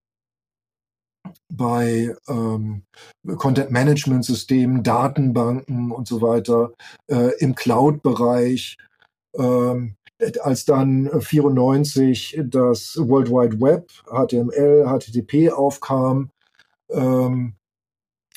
[1.49, 2.83] bei ähm,
[3.25, 6.71] Content-Management-Systemen, Datenbanken und so weiter,
[7.07, 8.77] äh, im Cloud-Bereich,
[9.33, 9.95] Ähm,
[10.41, 16.31] als dann 94 das World Wide Web, HTML, HTTP aufkam,
[16.89, 17.55] ähm,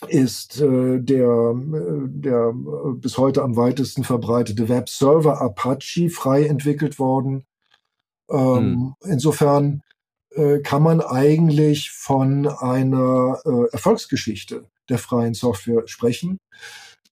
[0.08, 6.98] ist äh, der, äh, der äh, bis heute am weitesten verbreitete Webserver Apache frei entwickelt
[6.98, 7.44] worden.
[8.30, 8.94] Ähm, hm.
[9.04, 9.82] Insofern
[10.30, 16.38] äh, kann man eigentlich von einer äh, Erfolgsgeschichte der freien Software sprechen.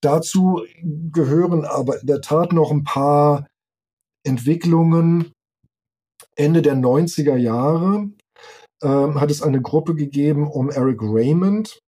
[0.00, 3.46] Dazu gehören aber in der Tat noch ein paar
[4.24, 5.32] Entwicklungen.
[6.34, 8.10] Ende der 90er Jahre
[8.80, 11.78] äh, hat es eine Gruppe gegeben um Eric Raymond,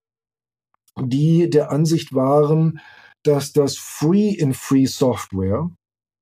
[1.00, 2.80] die der Ansicht waren,
[3.22, 5.70] dass das Free in Free Software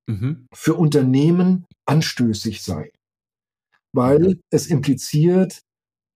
[0.06, 0.46] mhm.
[0.52, 2.90] für Unternehmen anstößig sei,
[3.92, 5.62] weil es impliziert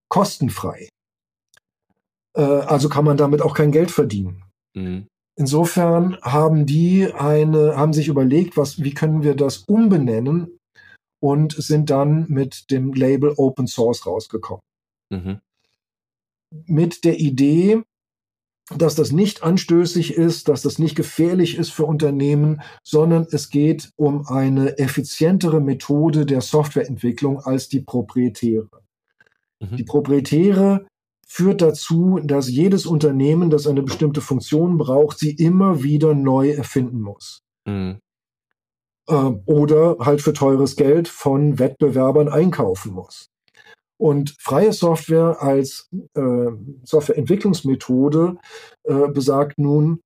[0.08, 0.88] kostenfrei.
[2.36, 4.44] Äh, also kann man damit auch kein Geld verdienen.
[4.74, 5.08] Mhm.
[5.38, 10.58] Insofern haben die eine, haben sich überlegt, was, wie können wir das umbenennen
[11.20, 14.62] und sind dann mit dem Label Open Source rausgekommen.
[15.10, 15.40] Mhm.
[16.66, 17.82] Mit der Idee,
[18.74, 23.92] dass das nicht anstößig ist, dass das nicht gefährlich ist für Unternehmen, sondern es geht
[23.96, 28.68] um eine effizientere Methode der Softwareentwicklung als die proprietäre.
[29.60, 29.76] Mhm.
[29.76, 30.86] Die proprietäre
[31.28, 37.00] führt dazu, dass jedes Unternehmen, das eine bestimmte Funktion braucht, sie immer wieder neu erfinden
[37.00, 37.42] muss.
[37.66, 38.00] Mhm.
[39.08, 43.28] Äh, oder halt für teures Geld von Wettbewerbern einkaufen muss.
[43.98, 46.50] Und freie Software als äh,
[46.84, 48.36] Softwareentwicklungsmethode
[48.84, 50.00] äh, besagt nun,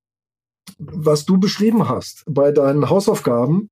[0.78, 3.70] was du beschrieben hast bei deinen Hausaufgaben,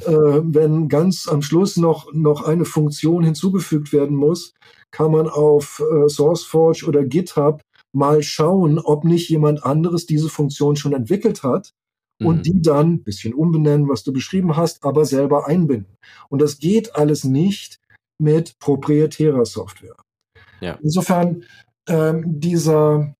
[0.00, 4.54] äh, wenn ganz am Schluss noch, noch eine Funktion hinzugefügt werden muss,
[4.90, 10.76] kann man auf äh, SourceForge oder GitHub mal schauen, ob nicht jemand anderes diese Funktion
[10.76, 11.72] schon entwickelt hat
[12.20, 12.42] und mhm.
[12.42, 15.96] die dann ein bisschen umbenennen, was du beschrieben hast, aber selber einbinden.
[16.28, 17.79] Und das geht alles nicht,
[18.20, 19.96] mit proprietärer Software.
[20.60, 20.78] Ja.
[20.82, 21.44] Insofern
[21.88, 23.14] ähm, dieser,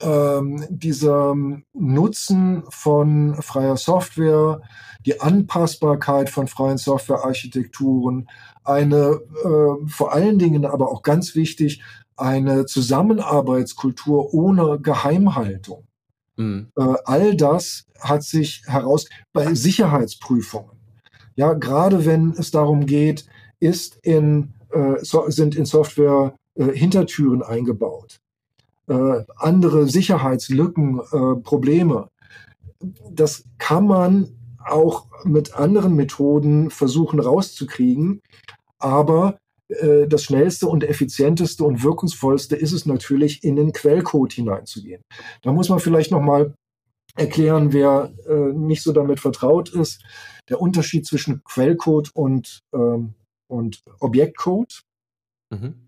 [0.00, 1.34] ähm, dieser
[1.72, 4.62] Nutzen von freier Software,
[5.04, 8.28] die Anpassbarkeit von freien Softwarearchitekturen,
[8.64, 11.82] eine äh, vor allen Dingen aber auch ganz wichtig,
[12.16, 15.86] eine Zusammenarbeitskultur ohne Geheimhaltung.
[16.36, 16.70] Mhm.
[16.76, 20.76] Äh, all das hat sich heraus bei Sicherheitsprüfungen.
[21.34, 23.26] Ja, gerade wenn es darum geht,
[23.60, 28.20] ist in, äh, so, sind in Software äh, Hintertüren eingebaut.
[28.88, 32.08] Äh, andere Sicherheitslücken, äh, Probleme.
[33.10, 34.28] Das kann man
[34.64, 38.20] auch mit anderen Methoden versuchen rauszukriegen.
[38.78, 39.38] Aber
[39.68, 45.02] äh, das schnellste und effizienteste und wirkungsvollste ist es natürlich, in den Quellcode hineinzugehen.
[45.42, 46.54] Da muss man vielleicht noch mal
[47.16, 50.02] erklären, wer äh, nicht so damit vertraut ist,
[50.48, 53.14] der Unterschied zwischen Quellcode und ähm,
[53.48, 54.82] und Objektcode.
[55.50, 55.86] Mhm.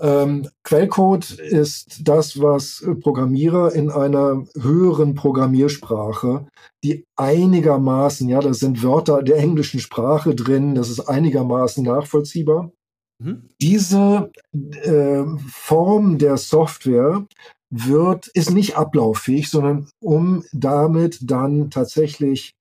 [0.00, 6.48] Ähm, Quellcode ist das, was Programmierer in einer höheren Programmiersprache,
[6.82, 12.72] die einigermaßen, ja, da sind Wörter der englischen Sprache drin, das ist einigermaßen nachvollziehbar.
[13.20, 13.48] Mhm.
[13.60, 17.24] Diese äh, Form der Software
[17.70, 22.54] wird, ist nicht ablauffähig, sondern um damit dann tatsächlich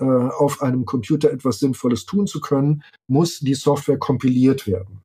[0.00, 5.02] äh, auf einem Computer etwas Sinnvolles tun zu können, muss die Software kompiliert werden.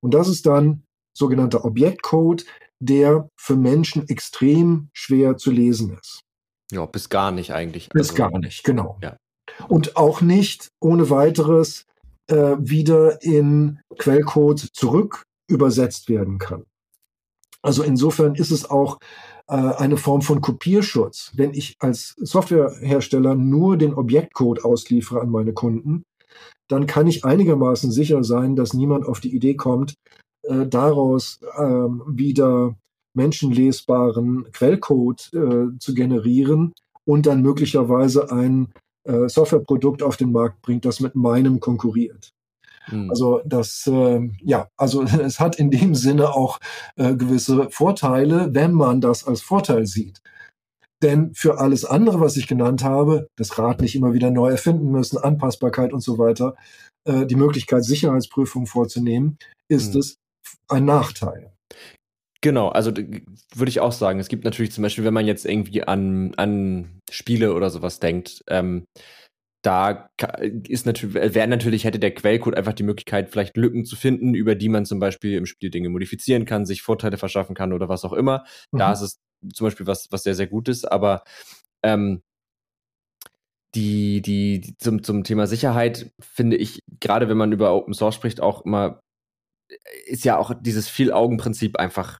[0.00, 0.82] Und das ist dann
[1.16, 2.44] sogenannter Objektcode,
[2.80, 6.20] der für Menschen extrem schwer zu lesen ist.
[6.72, 7.88] Ja, bis gar nicht eigentlich.
[7.90, 8.98] Bis also, gar nicht, genau.
[9.02, 9.16] Ja.
[9.68, 11.86] Und auch nicht ohne weiteres
[12.26, 16.64] äh, wieder in Quellcode zurück übersetzt werden kann.
[17.62, 18.98] Also insofern ist es auch
[19.48, 21.32] äh, eine Form von Kopierschutz.
[21.34, 26.04] Wenn ich als Softwarehersteller nur den Objektcode ausliefere an meine Kunden,
[26.68, 29.94] dann kann ich einigermaßen sicher sein, dass niemand auf die Idee kommt,
[30.44, 32.74] äh, daraus ähm, wieder
[33.14, 36.72] menschenlesbaren Quellcode äh, zu generieren
[37.04, 38.72] und dann möglicherweise ein
[39.06, 42.32] Softwareprodukt auf den Markt bringt, das mit meinem konkurriert.
[42.90, 43.10] Mhm.
[43.10, 46.58] Also das, äh, ja, also es hat in dem Sinne auch
[46.96, 50.20] äh, gewisse Vorteile, wenn man das als Vorteil sieht.
[51.02, 54.90] Denn für alles andere, was ich genannt habe, das Rad nicht immer wieder neu erfinden
[54.90, 56.54] müssen, Anpassbarkeit und so weiter,
[57.06, 59.36] äh, die Möglichkeit, Sicherheitsprüfungen vorzunehmen,
[59.68, 60.00] ist mhm.
[60.00, 60.16] es
[60.68, 61.52] ein Nachteil.
[62.40, 64.18] Genau, also würde ich auch sagen.
[64.18, 68.44] Es gibt natürlich zum Beispiel, wenn man jetzt irgendwie an, an Spiele oder sowas denkt,
[68.48, 68.84] ähm,
[69.64, 70.10] da
[70.68, 74.54] ist natürlich, wäre natürlich, hätte der Quellcode einfach die Möglichkeit, vielleicht Lücken zu finden, über
[74.54, 78.04] die man zum Beispiel im Spiel Dinge modifizieren kann, sich Vorteile verschaffen kann oder was
[78.04, 78.44] auch immer.
[78.72, 78.78] Mhm.
[78.78, 79.20] Da ist es
[79.54, 81.24] zum Beispiel was, was sehr, sehr gut ist, aber
[81.82, 82.22] ähm,
[83.74, 88.14] die, die, die zum, zum Thema Sicherheit finde ich, gerade wenn man über Open Source
[88.14, 89.00] spricht, auch immer,
[90.04, 92.18] ist ja auch dieses Viel-Augen-Prinzip einfach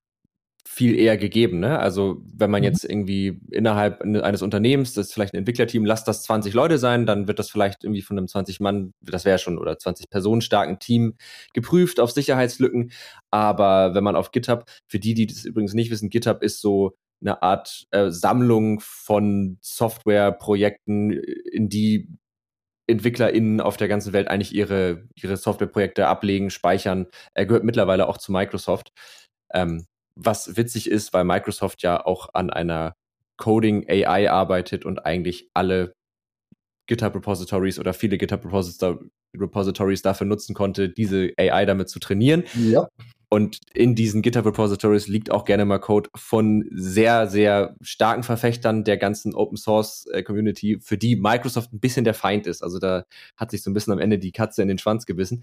[0.67, 1.61] viel eher gegeben.
[1.61, 1.79] Ne?
[1.79, 2.65] Also wenn man mhm.
[2.65, 7.07] jetzt irgendwie innerhalb eines Unternehmens, das ist vielleicht ein Entwicklerteam, lasst das 20 Leute sein,
[7.07, 10.41] dann wird das vielleicht irgendwie von einem 20 Mann, das wäre schon, oder 20 Personen
[10.41, 11.17] starken Team
[11.53, 12.93] geprüft auf Sicherheitslücken.
[13.31, 16.95] Aber wenn man auf GitHub, für die, die das übrigens nicht wissen, GitHub ist so
[17.21, 22.09] eine Art äh, Sammlung von Softwareprojekten, in die
[22.87, 27.07] EntwicklerInnen auf der ganzen Welt eigentlich ihre, ihre Softwareprojekte ablegen, speichern.
[27.35, 28.93] Er gehört mittlerweile auch zu Microsoft.
[29.53, 32.95] Ähm, was witzig ist, weil Microsoft ja auch an einer
[33.37, 35.95] Coding AI arbeitet und eigentlich alle
[36.87, 38.45] GitHub Repositories oder viele GitHub
[39.35, 42.45] Repositories dafür nutzen konnte, diese AI damit zu trainieren.
[42.55, 42.89] Ja.
[43.35, 48.85] Und in diesen GitHub Repositories liegt auch gerne mal Code von sehr, sehr starken Verfechtern
[48.85, 52.63] der ganzen Open Source äh, Community, für die Microsoft ein bisschen der Feind ist.
[52.63, 55.43] Also da hat sich so ein bisschen am Ende die Katze in den Schwanz gebissen.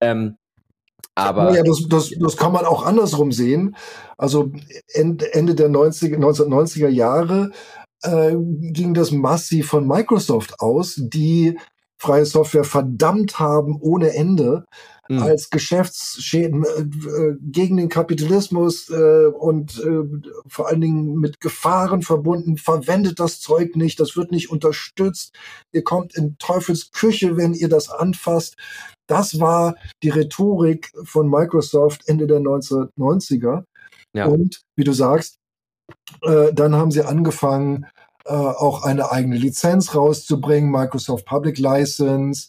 [0.00, 0.38] Ähm,
[1.14, 3.76] aber ja, das, das, das kann man auch andersrum sehen.
[4.18, 4.52] Also
[4.92, 7.52] Ende der 90, 1990er Jahre
[8.02, 11.58] äh, ging das massiv von Microsoft aus, die
[11.98, 14.64] freie Software verdammt haben ohne Ende
[15.08, 15.22] mhm.
[15.22, 20.02] als Geschäftsschäden äh, äh, gegen den Kapitalismus äh, und äh,
[20.46, 22.56] vor allen Dingen mit Gefahren verbunden.
[22.56, 25.34] Verwendet das Zeug nicht, das wird nicht unterstützt.
[25.72, 28.56] Ihr kommt in Teufels Küche, wenn ihr das anfasst.
[29.06, 33.64] Das war die Rhetorik von Microsoft Ende der 1990er.
[34.14, 34.26] Ja.
[34.26, 35.38] Und wie du sagst,
[36.22, 37.86] äh, dann haben sie angefangen,
[38.24, 42.48] äh, auch eine eigene Lizenz rauszubringen, Microsoft Public License.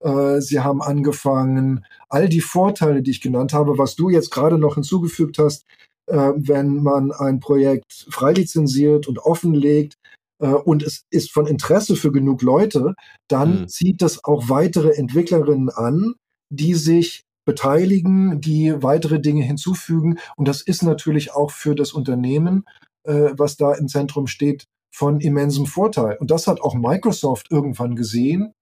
[0.00, 4.58] Äh, sie haben angefangen, all die Vorteile, die ich genannt habe, was du jetzt gerade
[4.58, 5.66] noch hinzugefügt hast,
[6.06, 9.97] äh, wenn man ein Projekt freilizenziert und offenlegt,
[10.38, 12.94] und es ist von Interesse für genug Leute,
[13.28, 13.68] dann mhm.
[13.68, 16.14] zieht das auch weitere Entwicklerinnen an,
[16.50, 20.18] die sich beteiligen, die weitere Dinge hinzufügen.
[20.36, 22.64] Und das ist natürlich auch für das Unternehmen,
[23.04, 26.18] äh, was da im Zentrum steht, von immensem Vorteil.
[26.18, 28.52] Und das hat auch Microsoft irgendwann gesehen,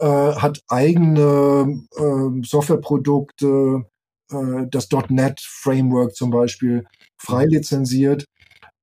[0.00, 3.86] äh, hat eigene äh, Softwareprodukte,
[4.30, 6.86] äh, das .NET Framework zum Beispiel,
[7.18, 8.26] frei lizenziert.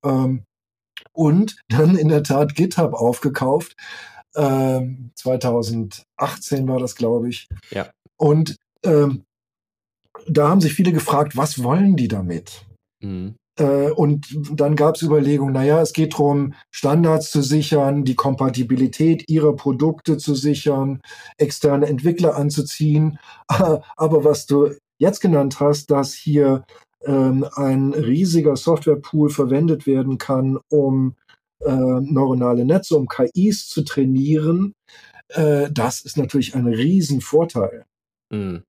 [0.04, 0.46] Ähm,
[1.18, 3.76] und dann in der Tat GitHub aufgekauft.
[4.36, 7.48] Ähm, 2018 war das, glaube ich.
[7.72, 7.90] Ja.
[8.18, 9.24] Und ähm,
[10.28, 12.66] da haben sich viele gefragt, was wollen die damit?
[13.02, 13.36] Mhm.
[13.60, 19.28] Äh, und dann gab es Überlegungen, naja, es geht darum, Standards zu sichern, die Kompatibilität
[19.28, 21.02] ihrer Produkte zu sichern,
[21.38, 23.18] externe Entwickler anzuziehen.
[23.48, 26.64] Aber was du jetzt genannt hast, dass hier
[27.06, 31.16] ein riesiger Softwarepool verwendet werden kann, um
[31.60, 34.74] äh, neuronale Netze, um KIs zu trainieren,
[35.30, 37.86] äh, das ist natürlich ein Riesenvorteil.
[38.30, 38.64] Mhm.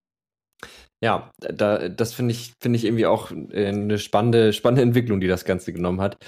[1.01, 5.29] Ja, da, das finde ich, finde ich irgendwie auch äh, eine spannende, spannende Entwicklung, die
[5.29, 6.19] das Ganze genommen hat.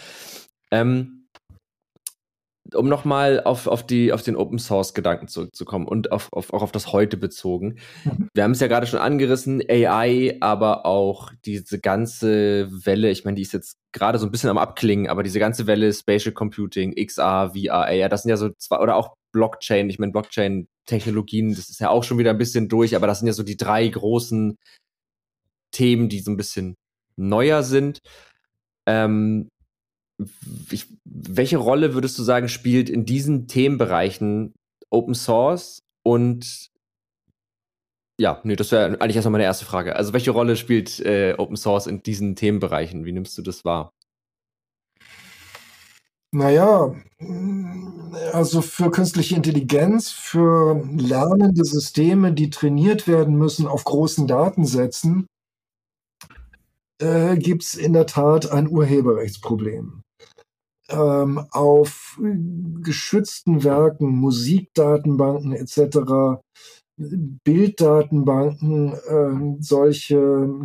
[0.70, 1.19] Ähm,
[2.74, 6.62] um nochmal auf, auf, die, auf den Open Source Gedanken zurückzukommen und auf, auf, auch
[6.62, 7.76] auf das heute bezogen.
[8.04, 8.28] Mhm.
[8.34, 13.36] Wir haben es ja gerade schon angerissen, AI, aber auch diese ganze Welle, ich meine,
[13.36, 16.94] die ist jetzt gerade so ein bisschen am Abklingen, aber diese ganze Welle Spatial Computing,
[16.94, 21.68] XR, VR, AR, das sind ja so zwei, oder auch Blockchain, ich meine, Blockchain-Technologien, das
[21.68, 23.86] ist ja auch schon wieder ein bisschen durch, aber das sind ja so die drei
[23.88, 24.56] großen
[25.72, 26.74] Themen, die so ein bisschen
[27.16, 28.00] neuer sind.
[28.86, 29.48] Ähm,
[30.70, 34.54] ich, welche Rolle würdest du sagen, spielt in diesen Themenbereichen
[34.90, 36.70] Open Source und
[38.20, 39.96] ja, nee, das wäre eigentlich erstmal meine erste Frage.
[39.96, 43.06] Also welche Rolle spielt äh, Open Source in diesen Themenbereichen?
[43.06, 43.92] Wie nimmst du das wahr?
[46.32, 46.94] Naja,
[48.32, 55.26] also für künstliche Intelligenz, für lernende Systeme, die trainiert werden müssen auf großen Datensätzen,
[57.00, 60.02] äh, gibt es in der Tat ein Urheberrechtsproblem
[60.90, 62.20] ähm, auf
[62.82, 66.40] geschützten Werken, Musikdatenbanken etc.,
[67.44, 70.18] Bilddatenbanken, äh, solche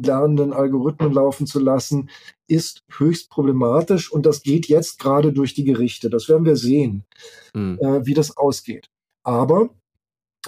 [0.04, 2.10] lernenden Algorithmen laufen zu lassen,
[2.48, 6.10] ist höchst problematisch und das geht jetzt gerade durch die Gerichte.
[6.10, 7.06] Das werden wir sehen,
[7.54, 7.80] mhm.
[7.80, 8.90] äh, wie das ausgeht.
[9.24, 9.70] Aber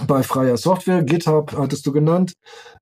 [0.06, 2.34] bei freier Software, GitHub hattest du genannt,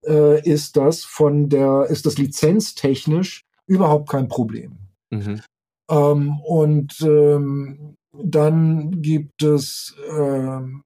[0.06, 4.78] äh, ist das von der, ist das lizenztechnisch überhaupt kein Problem.
[5.12, 5.42] Mhm.
[5.90, 10.84] Ähm, und ähm, dann gibt es, ähm,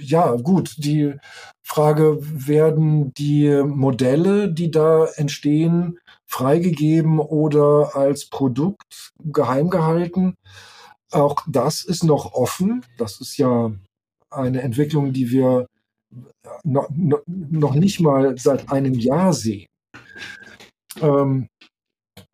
[0.00, 1.14] ja gut, die
[1.62, 10.36] Frage, werden die Modelle, die da entstehen, freigegeben oder als Produkt geheim gehalten?
[11.10, 12.84] auch das ist noch offen.
[12.98, 13.72] Das ist ja
[14.30, 15.66] eine Entwicklung, die wir
[16.62, 19.66] noch, noch nicht mal seit einem Jahr sehen.
[21.00, 21.48] Ähm,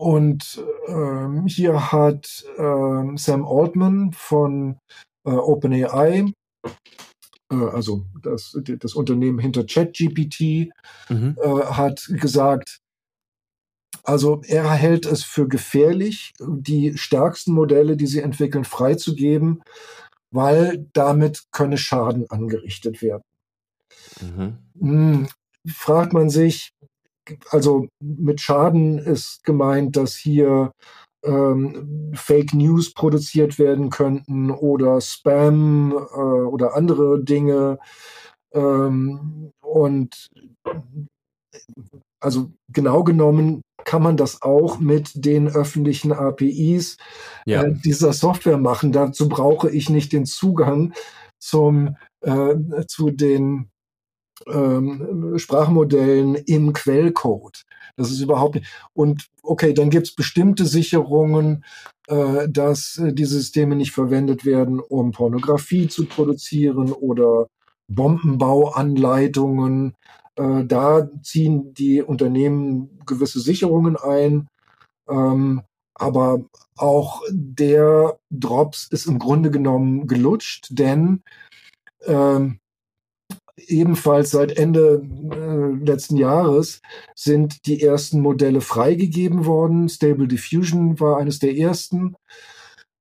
[0.03, 4.78] und ähm, hier hat ähm, Sam Altman von
[5.24, 6.32] äh, OpenAI,
[7.53, 10.72] äh, also das, das Unternehmen hinter ChatGPT,
[11.09, 11.36] mhm.
[11.40, 12.80] äh, hat gesagt,
[14.03, 19.62] also er hält es für gefährlich, die stärksten Modelle, die sie entwickeln, freizugeben,
[20.32, 23.22] weil damit könne Schaden angerichtet werden.
[24.20, 24.59] Mhm.
[24.80, 25.28] Hm,
[25.68, 26.72] fragt man sich,
[27.51, 30.73] also mit Schaden ist gemeint, dass hier
[31.25, 37.79] ähm, Fake News produziert werden könnten oder Spam äh, oder andere Dinge.
[38.53, 40.29] Ähm, und
[42.20, 46.97] also genau genommen kann man das auch mit den öffentlichen APIs
[47.47, 47.62] ja.
[47.64, 48.93] äh, dieser Software machen.
[48.93, 50.93] Dazu brauche ich nicht den Zugang
[51.41, 52.55] zum, äh,
[52.87, 53.72] zu den
[54.47, 57.64] ähm, Sprachmodellen im Quellcode.
[57.97, 58.66] Das ist überhaupt nicht.
[58.95, 61.64] Und okay, dann gibt es bestimmte Sicherungen,
[62.09, 67.47] äh, dass äh, die Systeme nicht verwendet werden, um Pornografie zu produzieren oder
[67.88, 69.95] Bombenbauanleitungen
[70.36, 74.49] äh, da ziehen die Unternehmen gewisse Sicherungen ein.
[75.09, 75.62] Ähm,
[75.95, 76.45] aber
[76.76, 81.22] auch der Drops ist im Grunde genommen gelutscht, denn
[82.07, 82.59] ähm,
[83.57, 86.80] ebenfalls seit Ende äh, letzten Jahres
[87.14, 89.88] sind die ersten Modelle freigegeben worden.
[89.88, 92.14] Stable Diffusion war eines der ersten.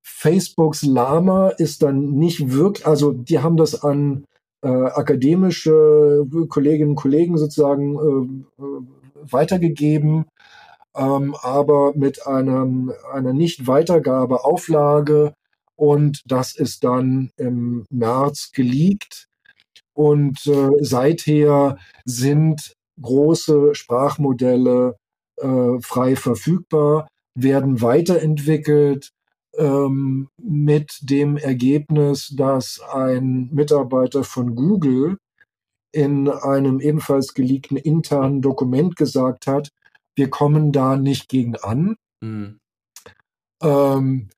[0.02, 4.26] Facebooks Lama ist dann nicht wirklich, also die haben das an
[4.62, 8.82] äh, akademische Kolleginnen und Kollegen sozusagen äh, äh,
[9.32, 10.26] weitergegeben,
[10.96, 15.34] ähm, aber mit einem, einer Nicht-Weitergabe-Auflage
[15.76, 19.28] und das ist dann im März geleakt.
[19.94, 24.96] Und äh, seither sind große Sprachmodelle
[25.38, 29.12] äh, frei verfügbar, werden weiterentwickelt
[29.58, 35.18] ähm, mit dem Ergebnis, dass ein Mitarbeiter von Google
[35.92, 39.70] in einem ebenfalls geleakten internen Dokument gesagt hat,
[40.16, 41.96] wir kommen da nicht gegen an.
[42.22, 42.60] Mhm.
[43.62, 44.30] Ähm,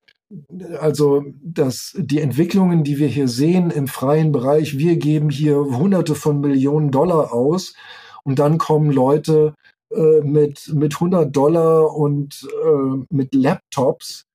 [0.79, 6.15] also dass die Entwicklungen, die wir hier sehen im freien Bereich, wir geben hier Hunderte
[6.15, 7.73] von Millionen Dollar aus
[8.23, 9.53] und dann kommen Leute
[9.91, 14.25] äh, mit, mit 100 Dollar und äh, mit Laptops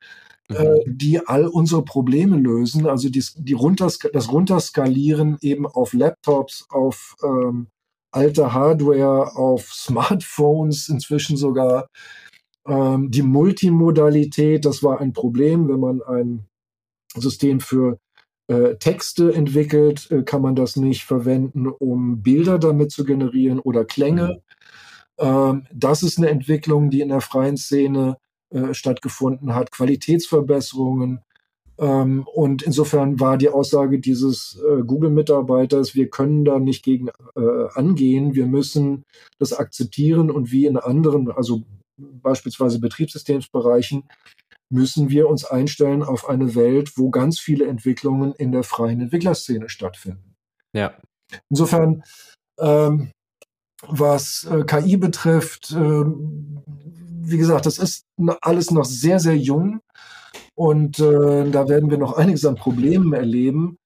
[0.51, 0.81] äh, mhm.
[0.87, 2.87] die all unsere Probleme lösen.
[2.87, 7.69] Also die, die Runters das Runterskalieren eben auf Laptops, auf ähm,
[8.11, 11.89] alte Hardware, auf Smartphones inzwischen sogar.
[12.69, 16.49] Ähm, die Multimodalität, das war ein Problem, wenn man ein
[17.17, 17.99] System für
[18.49, 23.85] äh, Texte entwickelt, äh, kann man das nicht verwenden, um Bilder damit zu generieren oder
[23.85, 24.41] Klänge.
[25.19, 25.27] Mhm.
[25.27, 28.19] Ähm, das ist eine Entwicklung, die in der freien Szene
[28.51, 31.21] äh, stattgefunden hat, Qualitätsverbesserungen.
[31.79, 37.69] Ähm, und insofern war die Aussage dieses äh, Google-Mitarbeiters, wir können da nicht gegen äh,
[37.75, 39.05] angehen, wir müssen
[39.39, 41.63] das akzeptieren und wie in anderen, also
[41.99, 44.05] beispielsweise Betriebssystemsbereichen,
[44.71, 49.69] müssen wir uns einstellen auf eine Welt, wo ganz viele Entwicklungen in der freien Entwicklerszene
[49.69, 50.35] stattfinden.
[50.75, 50.95] Ja.
[51.51, 52.03] Insofern,
[52.59, 53.11] ähm,
[53.87, 56.63] was äh, KI betrifft, ähm,
[57.21, 58.05] wie gesagt, das ist
[58.41, 59.81] alles noch sehr, sehr jung
[60.55, 63.79] und äh, da werden wir noch einiges an Problemen erleben.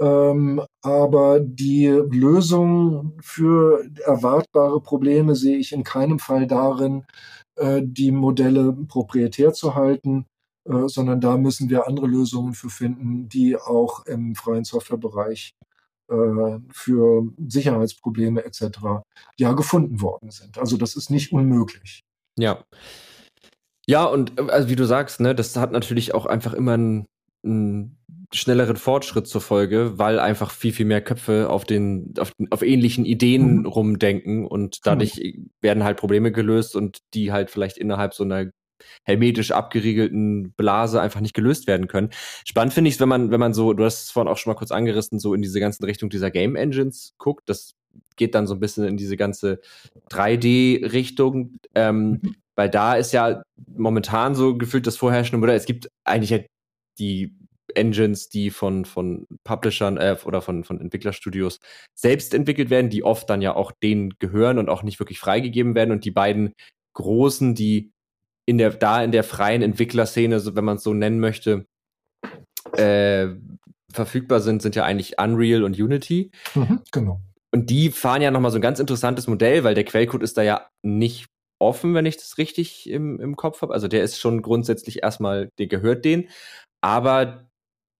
[0.00, 7.39] Ähm, aber die Lösung für erwartbare Probleme sehe ich in keinem Fall darin, äh,
[7.82, 10.24] die Modelle proprietär zu halten,
[10.64, 15.54] äh, sondern da müssen wir andere Lösungen für finden, die auch im freien Softwarebereich
[16.08, 18.78] äh, für Sicherheitsprobleme etc.
[19.36, 20.58] ja gefunden worden sind.
[20.58, 22.02] Also das ist nicht unmöglich.
[22.38, 22.62] Ja.
[23.86, 27.06] Ja, und äh, also wie du sagst, ne, das hat natürlich auch einfach immer einen,
[27.44, 27.98] einen
[28.32, 33.04] schnelleren Fortschritt zur Folge, weil einfach viel, viel mehr Köpfe auf den, auf, auf ähnlichen
[33.04, 33.66] Ideen mhm.
[33.66, 35.50] rumdenken und dadurch mhm.
[35.60, 38.50] werden halt Probleme gelöst und die halt vielleicht innerhalb so einer
[39.04, 42.10] hermetisch abgeriegelten Blase einfach nicht gelöst werden können.
[42.46, 44.52] Spannend finde ich es, wenn man, wenn man so, du hast es vorhin auch schon
[44.52, 47.48] mal kurz angerissen, so in diese ganzen Richtung dieser Game Engines guckt.
[47.48, 47.74] Das
[48.16, 49.60] geht dann so ein bisschen in diese ganze
[50.10, 52.34] 3D-Richtung, ähm, mhm.
[52.54, 53.42] weil da ist ja
[53.76, 55.56] momentan so gefühlt das vorherrschende Modell.
[55.56, 56.38] Es gibt eigentlich ja
[57.00, 57.34] die
[57.74, 61.60] Engines, die von, von Publishern äh, oder von, von Entwicklerstudios
[61.94, 65.74] selbst entwickelt werden, die oft dann ja auch denen gehören und auch nicht wirklich freigegeben
[65.74, 65.92] werden.
[65.92, 66.52] Und die beiden
[66.94, 67.92] großen, die
[68.46, 71.66] in der, da in der freien Entwicklerszene, so, wenn man es so nennen möchte,
[72.72, 73.28] äh,
[73.92, 76.30] verfügbar sind, sind ja eigentlich Unreal und Unity.
[76.54, 77.20] Mhm, genau.
[77.52, 80.42] Und die fahren ja nochmal so ein ganz interessantes Modell, weil der Quellcode ist da
[80.42, 81.26] ja nicht
[81.58, 83.74] offen, wenn ich das richtig im, im Kopf habe.
[83.74, 86.28] Also der ist schon grundsätzlich erstmal, der gehört denen.
[86.82, 87.48] Aber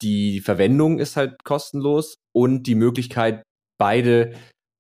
[0.03, 3.43] die Verwendung ist halt kostenlos und die Möglichkeit,
[3.79, 4.35] beide,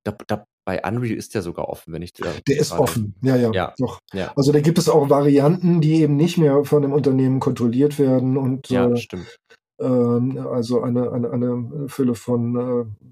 [0.04, 2.32] da, da, bei Unreal ist der sogar offen, wenn ich der.
[2.46, 3.98] Der ist offen, ja, ja, ja, doch.
[4.12, 4.32] Ja.
[4.36, 8.36] Also da gibt es auch Varianten, die eben nicht mehr von dem Unternehmen kontrolliert werden
[8.36, 9.36] und ja, äh, stimmt.
[9.78, 13.10] Äh, also eine, eine, eine Fülle von äh,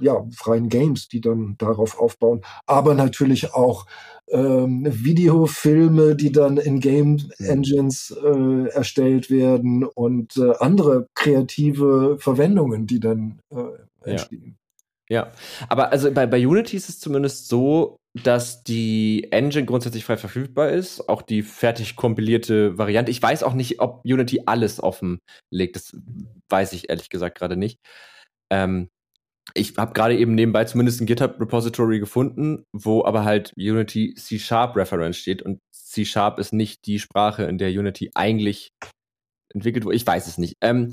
[0.00, 3.86] ja, freien Games, die dann darauf aufbauen, aber natürlich auch
[4.30, 12.86] ähm, Videofilme, die dann in Game Engines äh, erstellt werden und äh, andere kreative Verwendungen,
[12.86, 14.58] die dann äh, entstehen.
[15.08, 15.26] Ja.
[15.26, 15.32] ja,
[15.68, 20.70] aber also bei, bei Unity ist es zumindest so, dass die Engine grundsätzlich frei verfügbar
[20.70, 23.10] ist, auch die fertig kompilierte Variante.
[23.10, 25.20] Ich weiß auch nicht, ob Unity alles offen
[25.50, 25.76] legt.
[25.76, 25.96] Das
[26.48, 27.78] weiß ich ehrlich gesagt gerade nicht.
[28.50, 28.88] Ähm,
[29.54, 35.16] ich habe gerade eben nebenbei zumindest ein GitHub-Repository gefunden, wo aber halt Unity C-Sharp Reference
[35.16, 38.70] steht und C-Sharp ist nicht die Sprache, in der Unity eigentlich
[39.52, 39.96] entwickelt wurde.
[39.96, 40.56] Ich weiß es nicht.
[40.60, 40.92] Ähm,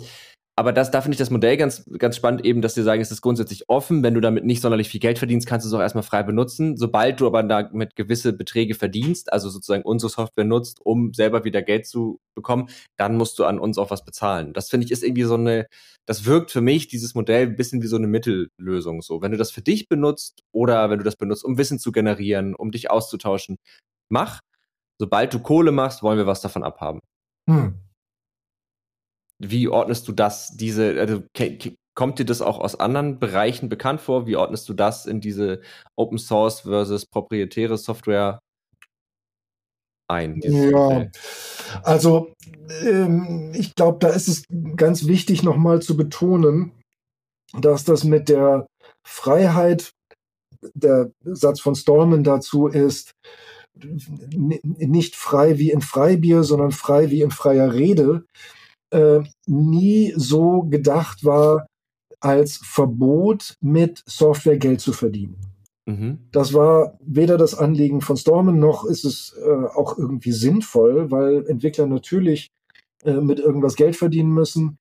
[0.57, 3.11] aber das, da finde ich das Modell ganz, ganz spannend eben, dass sie sagen, es
[3.11, 4.03] ist grundsätzlich offen.
[4.03, 6.77] Wenn du damit nicht sonderlich viel Geld verdienst, kannst du es auch erstmal frei benutzen.
[6.77, 11.61] Sobald du aber damit gewisse Beträge verdienst, also sozusagen unsere Software nutzt, um selber wieder
[11.61, 14.53] Geld zu bekommen, dann musst du an uns auch was bezahlen.
[14.53, 15.67] Das finde ich ist irgendwie so eine,
[16.05, 19.01] das wirkt für mich, dieses Modell, ein bisschen wie so eine Mittellösung.
[19.01, 21.91] So, wenn du das für dich benutzt oder wenn du das benutzt, um Wissen zu
[21.91, 23.57] generieren, um dich auszutauschen,
[24.09, 24.39] mach.
[24.97, 27.01] Sobald du Kohle machst, wollen wir was davon abhaben.
[27.49, 27.84] Hm.
[29.39, 31.23] Wie ordnest du das, diese, also,
[31.95, 34.27] kommt dir das auch aus anderen Bereichen bekannt vor?
[34.27, 35.61] Wie ordnest du das in diese
[35.95, 38.39] Open Source versus proprietäre Software
[40.07, 40.39] ein?
[40.43, 41.07] Ja,
[41.83, 42.33] also
[42.83, 44.43] ähm, ich glaube, da ist es
[44.75, 46.71] ganz wichtig nochmal zu betonen,
[47.53, 48.67] dass das mit der
[49.07, 49.91] Freiheit,
[50.73, 53.11] der Satz von Stallman dazu ist,
[53.75, 58.25] nicht frei wie in Freibier, sondern frei wie in freier Rede
[58.91, 61.67] äh, nie so gedacht war,
[62.19, 65.37] als Verbot mit Software Geld zu verdienen.
[65.85, 66.19] Mhm.
[66.31, 71.45] Das war weder das Anliegen von Stormen noch ist es äh, auch irgendwie sinnvoll, weil
[71.47, 72.49] Entwickler natürlich
[73.03, 74.79] äh, mit irgendwas Geld verdienen müssen.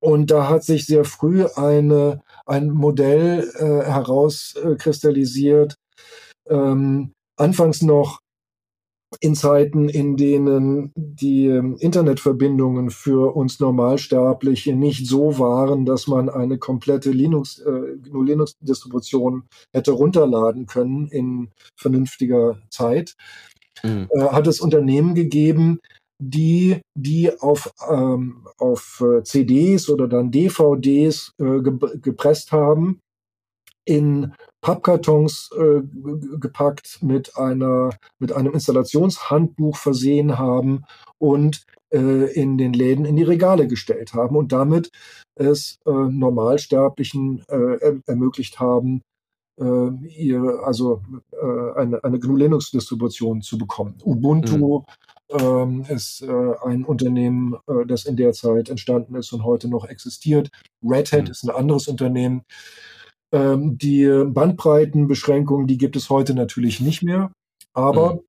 [0.00, 5.76] Und da hat sich sehr früh eine, ein Modell äh, herauskristallisiert,
[6.48, 8.20] ähm, anfangs noch
[9.20, 16.28] in Zeiten, in denen die ähm, Internetverbindungen für uns Normalsterbliche nicht so waren, dass man
[16.28, 23.14] eine komplette Linux, äh, Linux-Distribution hätte runterladen können in vernünftiger Zeit,
[23.82, 24.08] mhm.
[24.10, 25.80] äh, hat es Unternehmen gegeben,
[26.18, 33.00] die die auf, ähm, auf äh, CDs oder dann DVDs äh, gepresst haben
[33.84, 35.82] in Pappkartons äh,
[36.38, 40.84] gepackt, mit einer mit einem Installationshandbuch versehen haben
[41.18, 44.90] und äh, in den Läden in die Regale gestellt haben und damit
[45.36, 49.02] es äh, Normalsterblichen äh, ermöglicht haben,
[49.60, 53.96] äh, ihre, also äh, eine, eine GNU Linux Distribution zu bekommen.
[54.04, 54.84] Ubuntu mhm.
[55.30, 57.56] Ähm, ist ein Unternehmen,
[57.86, 60.50] das in der Zeit entstanden ist und heute noch existiert.
[60.84, 61.30] Red Hat mhm.
[61.30, 62.42] ist ein anderes Unternehmen.
[63.34, 67.32] Ähm, die Bandbreitenbeschränkungen, die gibt es heute natürlich nicht mehr.
[67.72, 68.20] Aber mhm.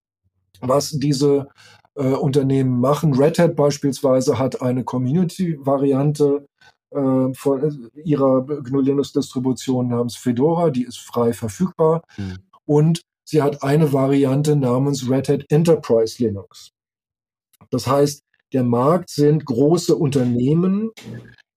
[0.62, 1.50] was diese
[1.94, 6.48] äh, Unternehmen machen, Red Hat beispielsweise hat eine Community-Variante
[6.90, 12.02] äh, von ihrer GNU Linux-Distribution namens Fedora, die ist frei verfügbar.
[12.18, 12.38] Mhm.
[12.66, 16.72] Und sie hat eine Variante namens Red Hat Enterprise Linux.
[17.70, 20.90] Das heißt, der Markt sind große Unternehmen,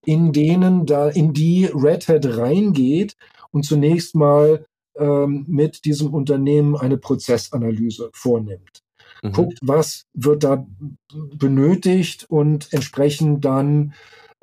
[0.04, 3.16] in denen da, in die Red Hat reingeht
[3.58, 4.64] und zunächst mal
[4.96, 8.84] ähm, mit diesem Unternehmen eine Prozessanalyse vornimmt.
[9.24, 9.32] Mhm.
[9.32, 10.64] Guckt, was wird da
[11.12, 13.94] benötigt und entsprechend dann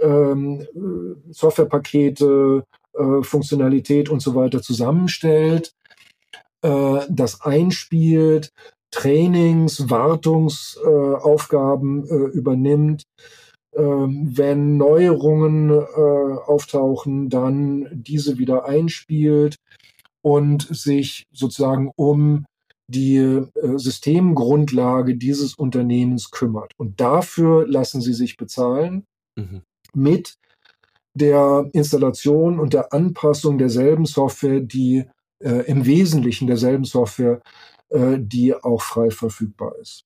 [0.01, 0.67] ähm,
[1.29, 5.71] Softwarepakete, äh, Funktionalität und so weiter zusammenstellt,
[6.61, 8.51] äh, das einspielt,
[8.91, 13.03] Trainings, Wartungsaufgaben äh, übernimmt
[13.77, 19.57] wenn Neuerungen äh, auftauchen, dann diese wieder einspielt
[20.21, 22.45] und sich sozusagen um
[22.87, 23.47] die äh,
[23.77, 26.71] Systemgrundlage dieses Unternehmens kümmert.
[26.77, 29.05] Und dafür lassen sie sich bezahlen
[29.35, 29.61] mhm.
[29.93, 30.35] mit
[31.15, 35.05] der Installation und der Anpassung derselben Software, die
[35.43, 37.41] äh, im Wesentlichen derselben Software,
[37.89, 40.03] äh, die auch frei verfügbar ist.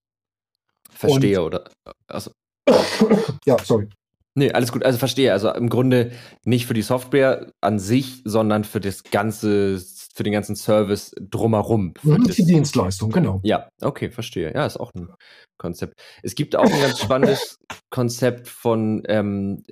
[0.89, 1.69] Verstehe, und, oder?
[2.07, 2.31] Also,
[3.45, 3.89] ja, sorry.
[4.35, 4.85] Nee, alles gut.
[4.85, 5.33] Also verstehe.
[5.33, 6.11] Also im Grunde
[6.45, 9.83] nicht für die Software an sich, sondern für das ganze,
[10.13, 11.93] für den ganzen Service drumherum.
[11.99, 13.41] Für die Dienstleistung, genau.
[13.43, 14.53] ja, okay, verstehe.
[14.53, 15.09] Ja, ist auch ein
[15.57, 15.99] Konzept.
[16.23, 17.57] Es gibt auch ein ganz spannendes
[17.89, 19.63] Konzept von ähm,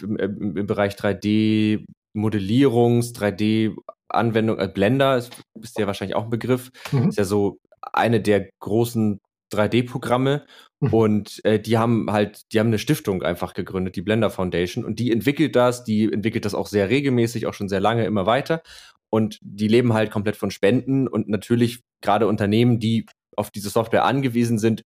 [0.00, 1.84] im, im Bereich 3D
[2.14, 3.74] Modellierungs, 3D
[4.08, 6.70] Anwendung, äh, Blender ist, ist ja wahrscheinlich auch ein Begriff.
[6.92, 7.08] Mhm.
[7.08, 7.58] Ist ja so
[7.92, 9.20] eine der großen
[9.54, 10.44] 3D-Programme
[10.84, 10.94] Mhm.
[10.94, 14.98] und äh, die haben halt, die haben eine Stiftung einfach gegründet, die Blender Foundation und
[14.98, 18.62] die entwickelt das, die entwickelt das auch sehr regelmäßig, auch schon sehr lange immer weiter.
[19.10, 24.04] Und die leben halt komplett von Spenden und natürlich gerade Unternehmen, die auf diese Software
[24.04, 24.82] angewiesen sind,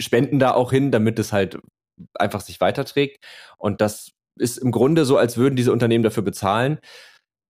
[0.00, 1.58] spenden da auch hin, damit es halt
[2.14, 3.24] einfach sich weiterträgt.
[3.58, 6.78] Und das ist im Grunde so, als würden diese Unternehmen dafür bezahlen,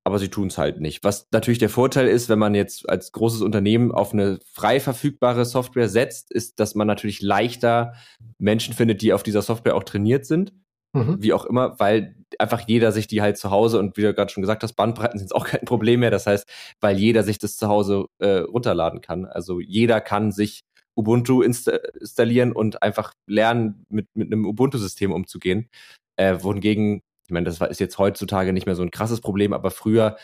[0.05, 1.03] aber sie tun es halt nicht.
[1.03, 5.45] Was natürlich der Vorteil ist, wenn man jetzt als großes Unternehmen auf eine frei verfügbare
[5.45, 7.95] Software setzt, ist, dass man natürlich leichter
[8.39, 10.53] Menschen findet, die auf dieser Software auch trainiert sind,
[10.95, 11.17] Mhm.
[11.21, 14.33] wie auch immer, weil einfach jeder sich die halt zu Hause und wie du gerade
[14.33, 16.13] schon gesagt hast, Bandbreiten sind auch kein Problem mehr.
[16.13, 16.49] Das heißt,
[16.81, 19.25] weil jeder sich das zu Hause äh, runterladen kann.
[19.25, 20.61] Also jeder kann sich
[20.97, 25.69] Ubuntu insta installieren und einfach lernen, mit, mit einem Ubuntu-System umzugehen.
[26.17, 29.71] Äh, wohingegen, ich meine, das ist jetzt heutzutage nicht mehr so ein krasses Problem, aber
[29.71, 30.17] früher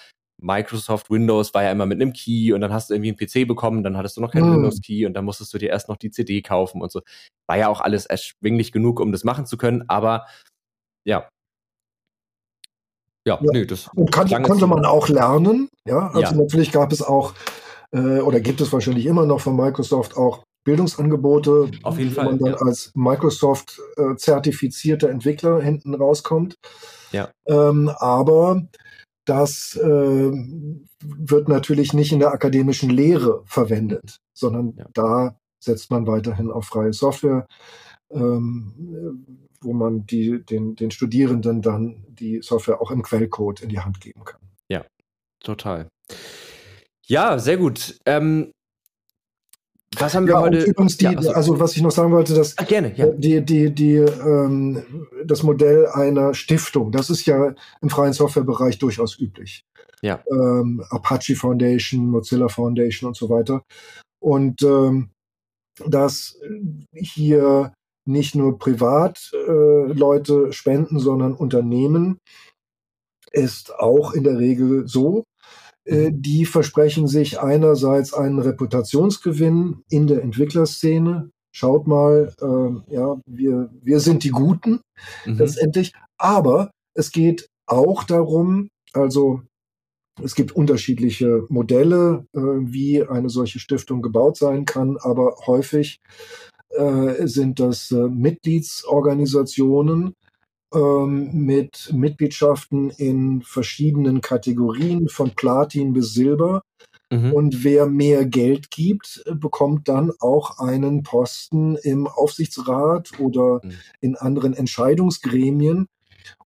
[0.42, 3.46] Microsoft Windows war ja immer mit einem Key und dann hast du irgendwie einen PC
[3.46, 4.54] bekommen, dann hattest du noch keinen Hm.
[4.56, 7.02] Windows Key und dann musstest du dir erst noch die CD kaufen und so.
[7.46, 10.26] War ja auch alles erschwinglich genug, um das machen zu können, aber
[11.04, 11.28] ja.
[13.26, 13.50] Ja, Ja.
[13.52, 15.68] nee, das Und kann, konnte man auch lernen.
[15.84, 16.32] Ja, also Ja.
[16.32, 17.34] natürlich gab es auch,
[17.92, 22.24] äh, oder gibt es wahrscheinlich immer noch von Microsoft auch Bildungsangebote, Auf jeden wo Fall,
[22.26, 22.58] man dann ja.
[22.58, 26.56] als Microsoft äh, zertifizierter Entwickler hinten rauskommt.
[27.12, 27.30] Ja.
[27.46, 28.62] Ähm, aber
[29.24, 30.30] das äh,
[31.02, 34.86] wird natürlich nicht in der akademischen Lehre verwendet, sondern Ja.
[34.92, 37.46] da setzt man weiterhin auf freie Software,
[38.10, 39.26] ähm,
[39.60, 44.00] wo man die, den, den Studierenden dann die Software auch im Quellcode in die Hand
[44.00, 44.40] geben kann.
[45.42, 45.88] Total.
[47.06, 47.98] Ja, sehr gut.
[48.06, 48.52] Ähm,
[49.98, 50.64] was haben wir Ja, heute?
[50.64, 51.30] die, Ja, achso.
[51.32, 53.06] also was ich noch sagen wollte, dass Ah, gerne, ja.
[53.06, 54.82] die, die, die, ähm,
[55.24, 59.64] das Modell einer Stiftung, das ist ja im freien Softwarebereich durchaus üblich.
[60.02, 60.22] Ja.
[60.30, 63.62] Ähm, Apache Foundation, Mozilla Foundation und so weiter.
[64.22, 65.10] Und ähm,
[65.86, 66.38] dass
[66.94, 67.72] hier
[68.06, 72.18] nicht nur privat äh, spenden, sondern Unternehmen
[73.32, 75.24] ist auch in der Regel so.
[75.90, 81.32] Äh, die versprechen sich einerseits einen Reputationsgewinn in der Entwicklerszene.
[81.52, 84.82] Schaut mal, ähm, ja, wir, wir sind die Guten
[85.26, 85.38] Mhm.
[85.38, 85.92] letztendlich.
[86.16, 89.42] Aber es geht auch darum, also
[90.22, 95.98] es gibt unterschiedliche Modelle, äh, wie eine solche Stiftung gebaut sein kann, aber häufig
[96.70, 100.14] äh, sind das äh, Mitgliedsorganisationen
[100.72, 106.62] mit Mitgliedschaften in verschiedenen Kategorien von Platin bis Silber.
[107.10, 107.32] Mhm.
[107.32, 113.72] Und wer mehr Geld gibt, bekommt dann auch einen Posten im Aufsichtsrat oder Mhm.
[114.00, 115.86] in anderen Entscheidungsgremien.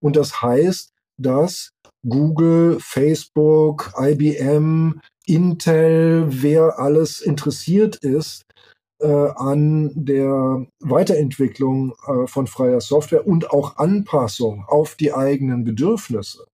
[0.00, 1.70] Und das heißt, dass
[2.08, 8.44] Google, Facebook, IBM, Intel, wer alles interessiert ist
[9.04, 16.46] äh, an der Weiterentwicklung äh, von freier Software und auch Anpassung auf die eigenen Bedürfnisse,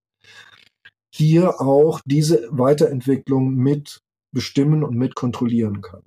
[1.15, 4.01] hier auch diese Weiterentwicklung mit
[4.35, 6.03] bestimmen und mit kontrollieren kann.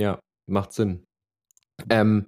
[0.00, 0.18] Ja,
[0.48, 1.04] macht Sinn.
[1.90, 2.26] Ähm,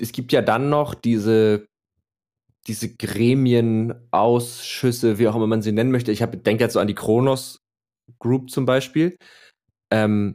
[0.00, 1.66] es gibt ja dann noch diese,
[2.66, 6.10] diese Gremien, Ausschüsse, wie auch immer man sie nennen möchte.
[6.10, 7.58] Ich denke jetzt so an die Kronos
[8.18, 9.16] Group zum Beispiel.
[9.92, 10.34] Ähm,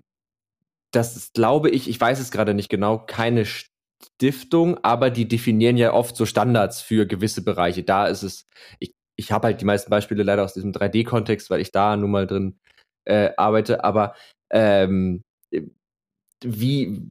[0.92, 5.78] das ist, glaube ich, ich weiß es gerade nicht genau, keine Stiftung, aber die definieren
[5.78, 7.84] ja oft so Standards für gewisse Bereiche.
[7.84, 8.46] Da ist es,
[8.80, 12.12] ich, ich habe halt die meisten Beispiele leider aus diesem 3D-Kontext, weil ich da nun
[12.12, 12.58] mal drin
[13.06, 14.16] äh, arbeite, aber
[14.52, 15.24] ähm,
[16.44, 17.10] wie,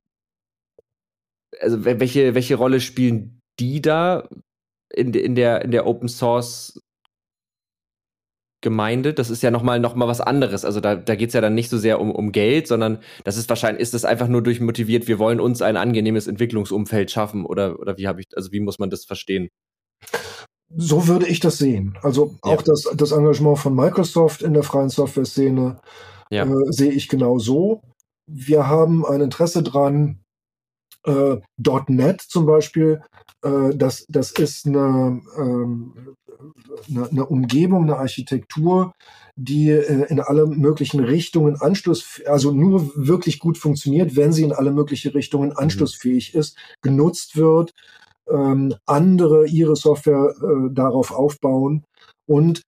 [1.61, 4.29] also wel- welche, welche Rolle spielen die da
[4.93, 6.81] in, in, der, in der Open Source
[8.67, 9.15] Gemeinde?
[9.15, 10.65] Das ist ja nochmal noch mal was anderes.
[10.65, 13.37] Also da, da geht es ja dann nicht so sehr um, um Geld, sondern das
[13.37, 17.47] ist wahrscheinlich, ist das einfach nur durch motiviert, wir wollen uns ein angenehmes Entwicklungsumfeld schaffen
[17.47, 19.49] oder, oder wie habe ich, also wie muss man das verstehen?
[20.75, 21.97] So würde ich das sehen.
[22.03, 22.55] Also Ja.
[22.55, 25.79] auch das, das Engagement von Microsoft in der freien Software-Szene
[26.33, 26.45] Ja.
[26.45, 27.83] äh, sehe ich genau so.
[28.27, 30.25] Wir haben ein Interesse dran,
[31.05, 31.37] äh,
[31.87, 33.01] .NET zum Beispiel,
[33.43, 36.17] das, das ist eine, ähm,
[36.89, 38.93] eine, eine Umgebung, eine Architektur,
[39.37, 44.53] die äh, in alle möglichen Richtungen Anschluss, also nur wirklich gut funktioniert, wenn sie in
[44.53, 47.73] alle möglichen Richtungen anschlussfähig ist, genutzt wird
[48.29, 51.85] ähm, andere ihre Software äh, darauf aufbauen.
[52.27, 52.63] Und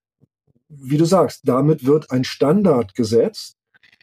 [0.69, 3.55] wie du sagst, damit wird ein Standard gesetzt.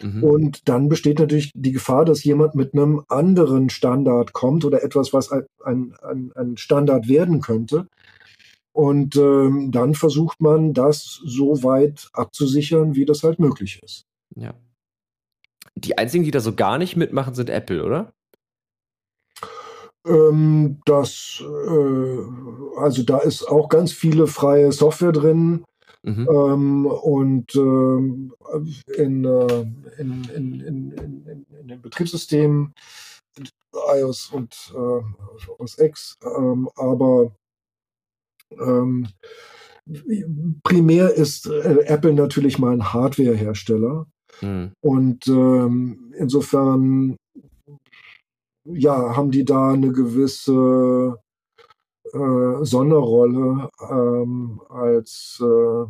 [0.02, 0.24] Mhm.
[0.24, 5.12] Und dann besteht natürlich die Gefahr, dass jemand mit einem anderen Standard kommt oder etwas,
[5.12, 7.86] was ein, ein, ein Standard werden könnte.
[8.72, 14.04] Und ähm, dann versucht man, das so weit abzusichern, wie das halt möglich ist.
[14.34, 14.52] Ja.
[15.76, 18.12] Die einzigen, die da so gar nicht mitmachen, sind Apple, oder?
[20.06, 22.18] Ähm, das, äh,
[22.78, 25.64] also da ist auch ganz viele freie Software drin.
[26.06, 26.28] Mhm.
[26.30, 28.32] Ähm, und ähm,
[28.96, 29.62] in, äh,
[29.98, 32.72] in, in, in, in, den Betriebssystemen
[33.92, 37.32] iOS und äh, OS X, ähm, aber
[38.52, 39.08] ähm,
[40.62, 44.06] primär ist äh, Apple natürlich mal ein Hardware-Hersteller.
[44.40, 44.72] Mhm.
[44.80, 47.16] Und ähm, insofern
[48.64, 51.18] ja, haben die da eine gewisse
[52.12, 55.86] äh, Sonderrolle ähm, als äh,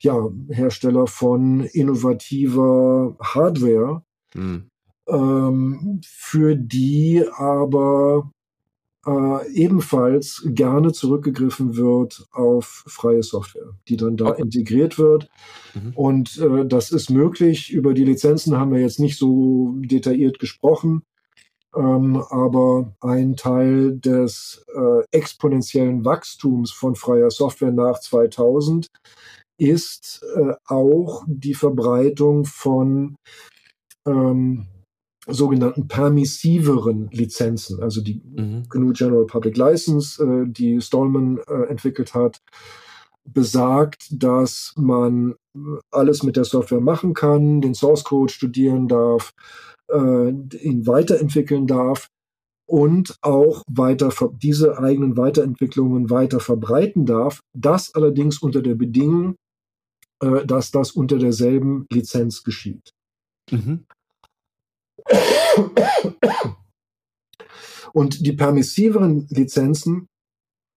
[0.00, 4.02] ja, Hersteller von innovativer Hardware,
[4.34, 4.70] mhm.
[5.06, 8.30] ähm, für die aber
[9.06, 14.42] äh, ebenfalls gerne zurückgegriffen wird auf freie Software, die dann da okay.
[14.42, 15.28] integriert wird.
[15.74, 15.92] Mhm.
[15.94, 17.72] Und äh, das ist möglich.
[17.72, 21.02] Über die Lizenzen haben wir jetzt nicht so detailliert gesprochen.
[21.76, 28.88] Ähm, aber ein Teil des äh, exponentiellen Wachstums von freier Software nach 2000
[29.56, 33.16] ist äh, auch die Verbreitung von
[34.06, 34.66] ähm,
[35.26, 38.64] sogenannten permissiveren Lizenzen, also die mhm.
[38.68, 42.40] GNU General Public License, äh, die Stallman äh, entwickelt hat,
[43.24, 45.34] besagt, dass man
[45.90, 49.32] alles mit der Software machen kann, den Source Code studieren darf,
[49.92, 52.08] äh, ihn weiterentwickeln darf
[52.66, 57.40] und auch weiter diese eigenen Weiterentwicklungen weiter verbreiten darf.
[57.52, 59.34] Das allerdings unter der Bedingung,
[60.22, 62.90] äh, dass das unter derselben Lizenz geschieht.
[63.50, 63.86] Mhm.
[67.92, 70.06] Und die permissiveren Lizenzen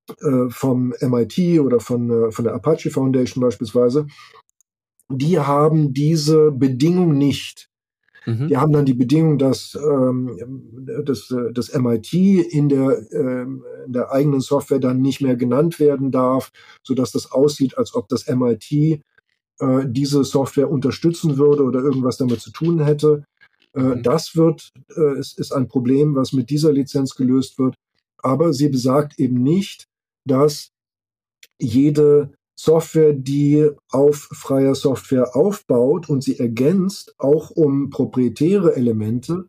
[0.10, 4.08] äh, vom MIT oder von, äh, von der Apache Foundation beispielsweise,
[5.10, 7.70] die haben diese Bedingung nicht.
[8.26, 8.48] Mhm.
[8.48, 10.38] Die haben dann die Bedingung, dass ähm,
[11.04, 16.12] das, das MIT in der, ähm, in der eigenen Software dann nicht mehr genannt werden
[16.12, 16.52] darf,
[16.84, 19.00] sodass das aussieht, als ob das MIT äh,
[19.86, 23.24] diese Software unterstützen würde oder irgendwas damit zu tun hätte.
[23.76, 24.04] Äh, mhm.
[24.04, 27.76] Das wird, äh, ist, ist ein Problem, was mit dieser Lizenz gelöst wird.
[28.18, 29.88] Aber sie besagt eben nicht,
[30.26, 30.72] dass
[31.60, 32.32] jede
[32.64, 39.48] Software, die auf freier Software aufbaut und sie ergänzt, auch um proprietäre Elemente,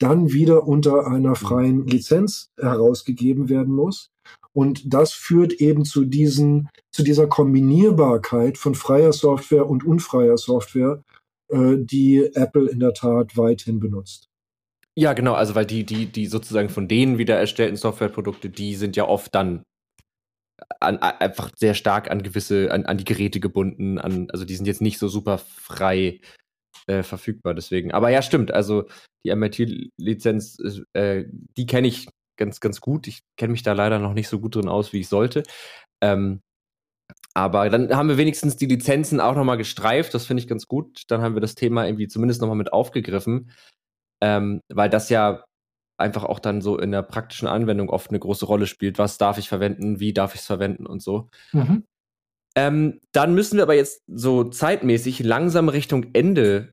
[0.00, 4.10] dann wieder unter einer freien Lizenz herausgegeben werden muss.
[4.52, 11.00] Und das führt eben zu diesen, zu dieser Kombinierbarkeit von freier Software und unfreier Software,
[11.48, 14.28] äh, die Apple in der Tat weithin benutzt.
[14.98, 18.96] Ja, genau, also weil die, die, die sozusagen von denen wieder erstellten Softwareprodukte, die sind
[18.96, 19.62] ja oft dann
[20.82, 24.66] an, einfach sehr stark an gewisse, an, an die Geräte gebunden, an, also die sind
[24.66, 26.20] jetzt nicht so super frei
[26.86, 27.92] äh, verfügbar, deswegen.
[27.92, 28.84] Aber ja, stimmt, also
[29.24, 30.58] die MIT-Lizenz,
[30.94, 31.24] äh,
[31.56, 33.06] die kenne ich ganz, ganz gut.
[33.06, 35.42] Ich kenne mich da leider noch nicht so gut drin aus, wie ich sollte.
[36.02, 36.40] Ähm,
[37.34, 40.12] aber dann haben wir wenigstens die Lizenzen auch nochmal gestreift.
[40.14, 41.04] Das finde ich ganz gut.
[41.08, 43.50] Dann haben wir das Thema irgendwie zumindest nochmal mit aufgegriffen,
[44.20, 45.44] ähm, weil das ja
[46.02, 48.98] einfach auch dann so in der praktischen Anwendung oft eine große Rolle spielt.
[48.98, 50.00] Was darf ich verwenden?
[50.00, 51.28] Wie darf ich es verwenden und so.
[51.52, 51.84] Mhm.
[52.54, 56.72] Ähm, dann müssen wir aber jetzt so zeitmäßig langsam Richtung Ende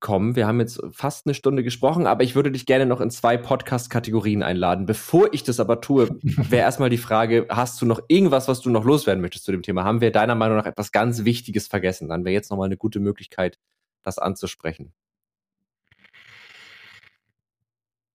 [0.00, 0.36] kommen.
[0.36, 3.36] Wir haben jetzt fast eine Stunde gesprochen, aber ich würde dich gerne noch in zwei
[3.36, 4.86] Podcast-Kategorien einladen.
[4.86, 8.70] Bevor ich das aber tue, wäre erstmal die Frage, hast du noch irgendwas, was du
[8.70, 9.84] noch loswerden möchtest zu dem Thema?
[9.84, 12.08] Haben wir deiner Meinung nach etwas ganz Wichtiges vergessen?
[12.08, 13.58] Dann wäre jetzt nochmal eine gute Möglichkeit,
[14.02, 14.86] das anzusprechen.
[14.86, 14.92] Hm.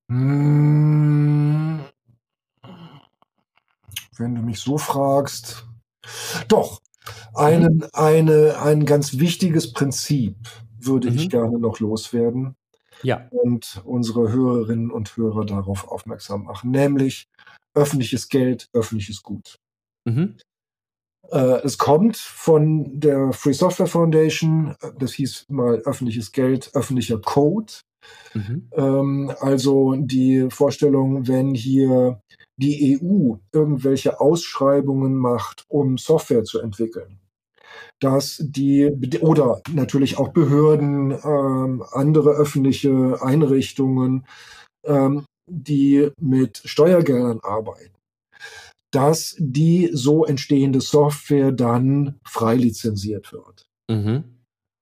[0.08, 1.86] Wenn
[4.18, 5.66] du mich so fragst,
[6.48, 6.82] doch,
[7.34, 10.36] einen, eine, ein ganz wichtiges Prinzip
[10.80, 11.18] würde mhm.
[11.18, 12.56] ich gerne noch loswerden.
[13.02, 13.28] Ja.
[13.32, 17.28] Und unsere Hörerinnen und Hörer darauf aufmerksam machen, nämlich
[17.74, 19.60] öffentliches Geld, öffentliches Gut.
[20.06, 20.38] Mhm.
[21.32, 27.74] Äh, es kommt von der Free Software Foundation, das hieß mal öffentliches Geld, öffentlicher Code.
[28.34, 28.70] Mhm.
[28.74, 32.20] Ähm, also die Vorstellung, wenn hier
[32.58, 37.20] die EU irgendwelche Ausschreibungen macht, um Software zu entwickeln,
[38.00, 38.92] dass die
[39.22, 44.26] oder natürlich auch Behörden, ähm, andere öffentliche Einrichtungen,
[44.86, 47.96] ähm, die mit Steuergeldern arbeiten,
[48.92, 53.68] dass die so entstehende Software dann frei lizenziert wird.
[53.90, 54.24] Mhm.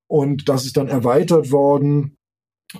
[0.09, 2.17] Und das ist dann erweitert worden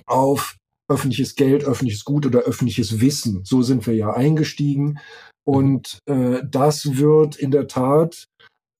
[0.06, 0.56] auf
[0.88, 3.42] öffentliches Geld, öffentliches Gut oder öffentliches Wissen.
[3.44, 4.98] So sind wir ja eingestiegen.
[5.44, 8.26] Und äh, das wird in der Tat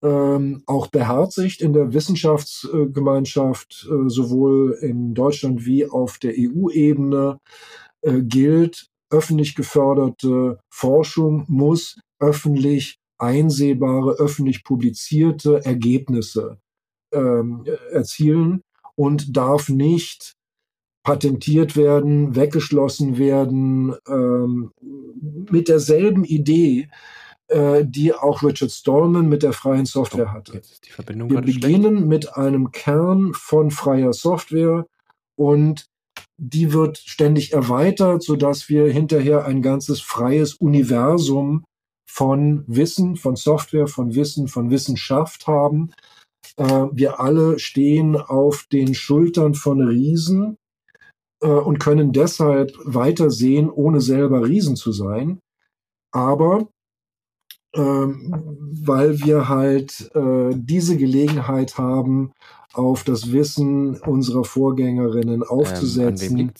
[0.02, 7.38] ähm, auch beherzigt in der Wissenschaftsgemeinschaft, äh, sowohl in Deutschland wie auf der EU-Ebene
[8.02, 16.58] äh, gilt, öffentlich geförderte Forschung muss öffentlich einsehbare, öffentlich publizierte Ergebnisse
[17.12, 18.62] ähm, erzielen
[18.96, 20.34] und darf nicht
[21.02, 24.72] patentiert werden, weggeschlossen werden, ähm,
[25.50, 26.88] mit derselben Idee,
[27.48, 30.62] äh, die auch Richard Stallman mit der freien Software oh, hatte.
[30.96, 32.08] Wir beginnen schlecht.
[32.08, 34.86] mit einem Kern von freier Software
[35.36, 35.86] und
[36.38, 41.64] die wird ständig erweitert, sodass wir hinterher ein ganzes freies Universum
[42.08, 45.92] von Wissen, von Software, von Wissen, von Wissenschaft haben.
[46.56, 50.58] Äh, wir alle stehen auf den Schultern von Riesen
[51.42, 55.40] äh, und können deshalb weitersehen, ohne selber Riesen zu sein.
[56.12, 56.68] Aber
[57.74, 58.34] ähm,
[58.84, 62.32] weil wir halt äh, diese Gelegenheit haben,
[62.74, 66.52] auf das Wissen unserer Vorgängerinnen ähm, aufzusetzen,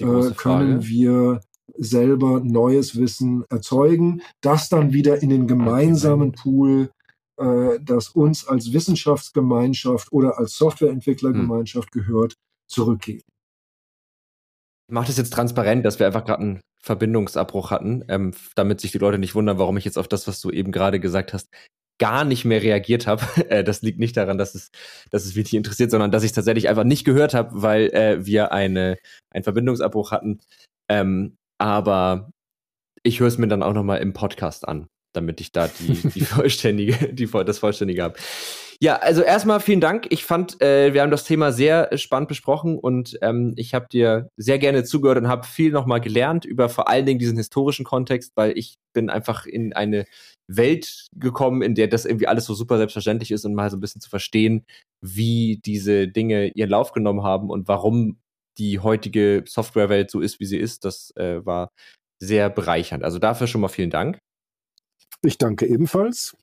[0.00, 1.40] ähm, äh, können wir
[1.76, 6.90] selber neues Wissen erzeugen, das dann wieder in den gemeinsamen Pool,
[7.36, 12.00] äh, das uns als Wissenschaftsgemeinschaft oder als Softwareentwicklergemeinschaft hm.
[12.02, 12.34] gehört,
[12.66, 13.22] zurückgeben.
[14.88, 18.90] Ich mache das jetzt transparent, dass wir einfach gerade einen Verbindungsabbruch hatten, ähm, damit sich
[18.90, 21.48] die Leute nicht wundern, warum ich jetzt auf das, was du eben gerade gesagt hast,
[21.98, 23.22] gar nicht mehr reagiert habe.
[23.50, 24.70] Äh, das liegt nicht daran, dass es,
[25.10, 28.52] dass es mich interessiert, sondern dass ich tatsächlich einfach nicht gehört habe, weil äh, wir
[28.52, 28.98] eine,
[29.30, 30.40] einen Verbindungsabbruch hatten.
[30.90, 32.30] Ähm, aber
[33.02, 36.20] ich höre es mir dann auch nochmal im Podcast an, damit ich da die, die
[36.24, 38.18] vollständige, die, das vollständige habe.
[38.80, 40.06] Ja, also erstmal vielen Dank.
[40.10, 44.28] Ich fand, äh, wir haben das Thema sehr spannend besprochen und ähm, ich habe dir
[44.36, 48.32] sehr gerne zugehört und habe viel nochmal gelernt über vor allen Dingen diesen historischen Kontext,
[48.36, 50.04] weil ich bin einfach in eine
[50.46, 53.80] Welt gekommen, in der das irgendwie alles so super selbstverständlich ist und mal so ein
[53.80, 54.64] bisschen zu verstehen,
[55.04, 58.20] wie diese Dinge ihren Lauf genommen haben und warum
[58.58, 60.84] die heutige Softwarewelt so ist, wie sie ist.
[60.84, 61.70] Das äh, war
[62.22, 63.02] sehr bereichernd.
[63.02, 64.18] Also dafür schon mal vielen Dank.
[65.22, 66.36] Ich danke ebenfalls.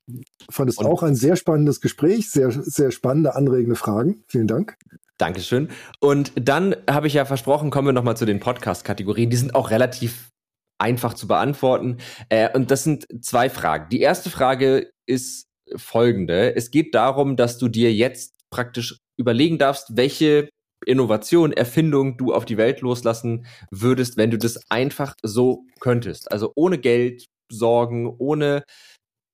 [0.50, 4.24] Fand es Und auch ein sehr spannendes Gespräch, sehr, sehr spannende, anregende Fragen.
[4.28, 4.76] Vielen Dank.
[5.18, 5.70] Dankeschön.
[5.98, 9.30] Und dann habe ich ja versprochen, kommen wir nochmal zu den Podcast-Kategorien.
[9.30, 10.30] Die sind auch relativ
[10.78, 11.98] einfach zu beantworten.
[12.28, 13.88] Äh, und das sind zwei Fragen.
[13.90, 16.54] Die erste Frage ist folgende.
[16.54, 20.50] Es geht darum, dass du dir jetzt praktisch überlegen darfst, welche
[20.84, 26.30] Innovation, Erfindung du auf die Welt loslassen würdest, wenn du das einfach so könntest.
[26.30, 28.64] Also ohne Geld, sorgen, ohne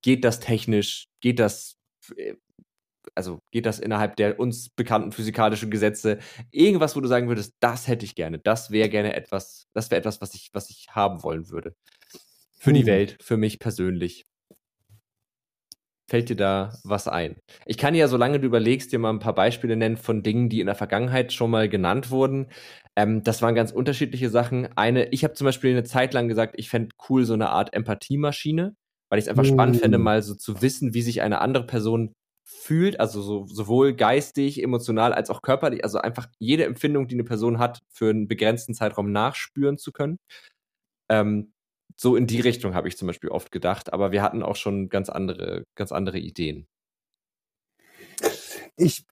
[0.02, 1.76] geht das technisch, geht das,
[2.16, 2.34] äh,
[3.14, 6.18] also geht das innerhalb der uns bekannten physikalischen Gesetze,
[6.50, 9.98] irgendwas, wo du sagen würdest, das hätte ich gerne, das wäre gerne etwas, das wäre
[9.98, 11.74] etwas, was ich, was ich haben wollen würde.
[12.58, 12.74] Für hm.
[12.74, 14.26] die Welt, für mich persönlich.
[16.12, 17.36] Fällt dir da was ein?
[17.64, 20.60] Ich kann ja, solange du überlegst, dir mal ein paar Beispiele nennen von Dingen, die
[20.60, 22.48] in der Vergangenheit schon mal genannt wurden.
[22.96, 24.68] Ähm, das waren ganz unterschiedliche Sachen.
[24.76, 27.72] Eine, ich habe zum Beispiel eine Zeit lang gesagt, ich fände cool so eine Art
[27.72, 28.76] Empathiemaschine,
[29.08, 29.54] weil ich es einfach mm.
[29.54, 30.02] spannend fände, mm.
[30.02, 32.12] mal so zu wissen, wie sich eine andere Person
[32.44, 37.24] fühlt, also so, sowohl geistig, emotional als auch körperlich, also einfach jede Empfindung, die eine
[37.24, 40.18] Person hat, für einen begrenzten Zeitraum nachspüren zu können.
[41.08, 41.54] Ähm,
[41.97, 44.88] so in die Richtung habe ich zum Beispiel oft gedacht, aber wir hatten auch schon
[44.88, 46.66] ganz andere, ganz andere Ideen.
[48.76, 49.05] Ich,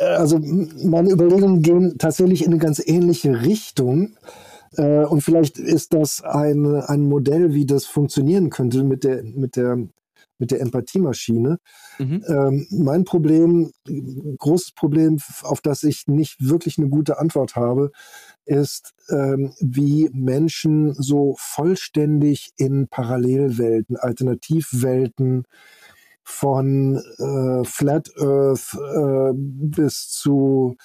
[0.00, 4.16] also meine Überlegungen gehen tatsächlich in eine ganz ähnliche Richtung.
[4.76, 9.56] Äh, und vielleicht ist das ein, ein Modell, wie das funktionieren könnte mit der, mit
[9.56, 9.88] der,
[10.38, 11.58] mit der Empathiemaschine.
[11.98, 12.24] Mhm.
[12.28, 13.72] Ähm, mein Problem,
[14.38, 17.90] großes Problem, auf das ich nicht wirklich eine gute Antwort habe,
[18.44, 25.44] ist, ähm, wie Menschen so vollständig in Parallelwelten, Alternativwelten
[26.22, 30.76] von äh, Flat Earth äh, bis zu,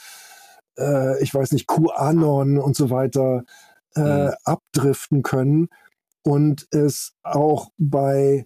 [0.77, 3.43] äh, ich weiß nicht, QAnon und so weiter
[3.95, 4.31] äh, mhm.
[4.43, 5.69] abdriften können
[6.23, 8.45] und es auch bei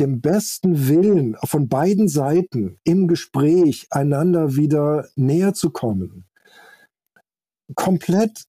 [0.00, 6.26] dem besten Willen von beiden Seiten im Gespräch einander wieder näher zu kommen,
[7.74, 8.44] komplett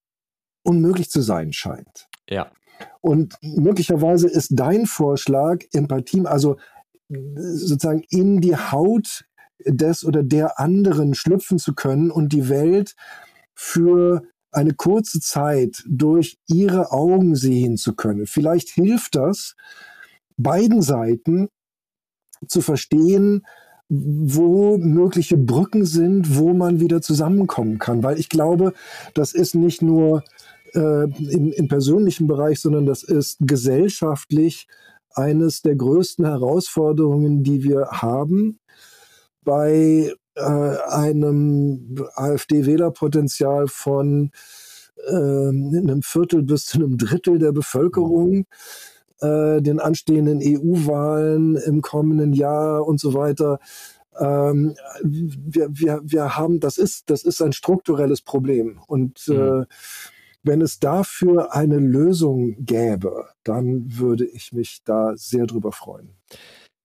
[0.64, 2.08] unmöglich zu sein scheint.
[2.30, 2.52] Ja.
[3.02, 6.58] Und möglicherweise ist dein Vorschlag, Empathie, also
[7.10, 9.26] sozusagen in die Haut
[9.66, 12.95] des oder der anderen schlüpfen zu können und die Welt
[13.54, 18.26] für eine kurze Zeit durch ihre Augen sehen zu können.
[18.26, 19.56] Vielleicht hilft das
[20.40, 21.50] beiden Seiten
[22.48, 23.46] zu verstehen,
[23.90, 28.04] wo mögliche Brücken sind, wo man wieder zusammenkommen kann.
[28.04, 28.74] Weil ich glaube,
[29.14, 30.24] das ist nicht nur
[30.74, 34.68] äh, im, im persönlichen Bereich, sondern das ist gesellschaftlich
[35.16, 38.60] eines der größten Herausforderungen, die wir haben.
[39.44, 44.32] Bei äh, einem AfD-Wählerpotenzial von
[45.08, 48.46] äh, einem Viertel bis zu einem Drittel der Bevölkerung,
[49.22, 53.59] äh, den anstehenden EU-Wahlen im kommenden Jahr und so weiter.
[54.20, 58.80] Ähm, wir, wir, wir haben, das ist, das ist ein strukturelles Problem.
[58.88, 59.36] Und mhm.
[59.36, 59.65] äh,
[60.43, 66.15] wenn es dafür eine Lösung gäbe, dann würde ich mich da sehr drüber freuen.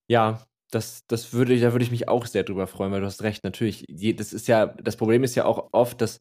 [0.08, 3.22] Ja, das, das würde, da würde ich mich auch sehr drüber freuen, weil du hast
[3.22, 6.20] recht, natürlich, das ist ja, das Problem ist ja auch oft, dass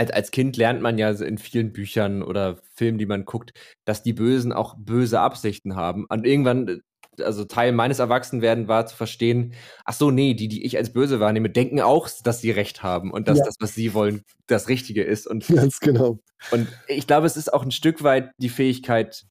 [0.00, 3.52] als, als Kind lernt man ja in vielen Büchern oder Filmen, die man guckt,
[3.84, 6.06] dass die Bösen auch böse Absichten haben.
[6.08, 6.80] Und irgendwann,
[7.20, 9.52] also Teil meines Erwachsenwerden war zu verstehen,
[9.84, 13.10] ach so, nee, die, die ich als böse wahrnehme, denken auch, dass sie recht haben
[13.10, 13.44] und dass ja.
[13.44, 15.26] das, was sie wollen, das Richtige ist.
[15.26, 16.18] Und, Ganz genau.
[16.50, 19.26] Und ich glaube, es ist auch ein Stück weit die Fähigkeit,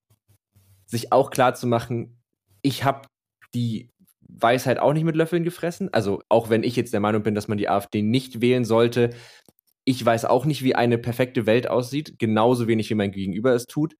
[0.86, 2.20] sich auch klar zu machen,
[2.61, 3.07] ich habe
[3.55, 3.89] die
[4.28, 5.91] Weisheit auch nicht mit Löffeln gefressen.
[5.91, 9.09] Also auch wenn ich jetzt der Meinung bin, dass man die AfD nicht wählen sollte,
[9.90, 13.66] ich weiß auch nicht, wie eine perfekte Welt aussieht, genauso wenig wie mein Gegenüber es
[13.66, 13.96] tut.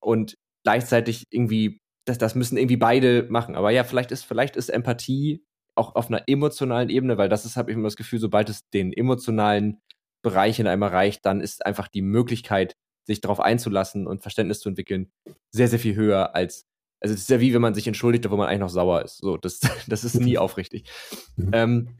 [0.00, 3.54] Und gleichzeitig irgendwie, das, das müssen irgendwie beide machen.
[3.54, 7.58] Aber ja, vielleicht ist, vielleicht ist Empathie auch auf einer emotionalen Ebene, weil das ist,
[7.58, 9.82] habe ich immer das Gefühl, sobald es den emotionalen
[10.22, 12.74] Bereich in einem erreicht, dann ist einfach die Möglichkeit,
[13.04, 15.12] sich darauf einzulassen und Verständnis zu entwickeln,
[15.50, 16.64] sehr, sehr viel höher als,
[17.00, 19.18] also es ist ja wie, wenn man sich entschuldigt, obwohl man eigentlich noch sauer ist.
[19.18, 20.88] So, das, das ist nie aufrichtig.
[21.36, 21.50] Mhm.
[21.52, 21.98] Ähm,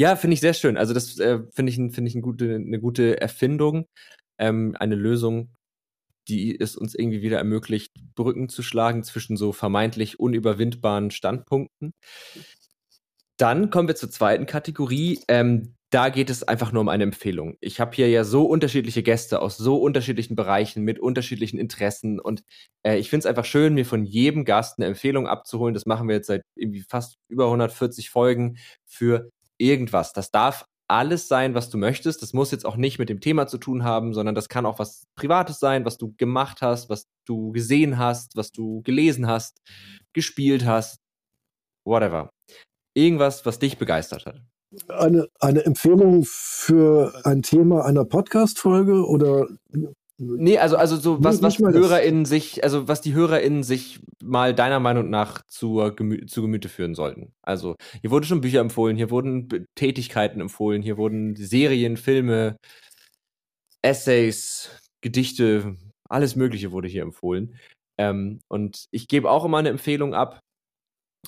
[0.00, 0.78] ja, finde ich sehr schön.
[0.78, 3.86] Also das äh, finde ich, find ich eine, gute, eine gute Erfindung,
[4.38, 5.50] ähm, eine Lösung,
[6.26, 11.92] die es uns irgendwie wieder ermöglicht, Brücken zu schlagen zwischen so vermeintlich unüberwindbaren Standpunkten.
[13.36, 15.20] Dann kommen wir zur zweiten Kategorie.
[15.28, 17.58] Ähm, da geht es einfach nur um eine Empfehlung.
[17.60, 22.42] Ich habe hier ja so unterschiedliche Gäste aus so unterschiedlichen Bereichen mit unterschiedlichen Interessen und
[22.86, 25.74] äh, ich finde es einfach schön, mir von jedem Gast eine Empfehlung abzuholen.
[25.74, 29.28] Das machen wir jetzt seit irgendwie fast über 140 Folgen für
[29.60, 30.12] irgendwas.
[30.12, 32.20] Das darf alles sein, was du möchtest.
[32.20, 34.80] Das muss jetzt auch nicht mit dem Thema zu tun haben, sondern das kann auch
[34.80, 39.60] was Privates sein, was du gemacht hast, was du gesehen hast, was du gelesen hast,
[40.12, 40.98] gespielt hast,
[41.86, 42.30] whatever.
[42.94, 44.42] Irgendwas, was dich begeistert hat.
[44.88, 49.48] Eine, eine Empfehlung für ein Thema einer Podcast-Folge oder
[50.22, 54.78] Nee, also, also so, was, was HörerInnen sich, also was die HörerInnen sich mal deiner
[54.78, 57.32] Meinung nach zur Gemü zu Gemüte führen sollten.
[57.40, 62.56] Also, hier wurden schon Bücher empfohlen, hier wurden Tätigkeiten empfohlen, hier wurden Serien, Filme,
[63.80, 64.68] Essays,
[65.00, 65.76] Gedichte,
[66.10, 67.56] alles Mögliche wurde hier empfohlen.
[67.98, 70.40] Ähm, und ich gebe auch immer eine Empfehlung ab.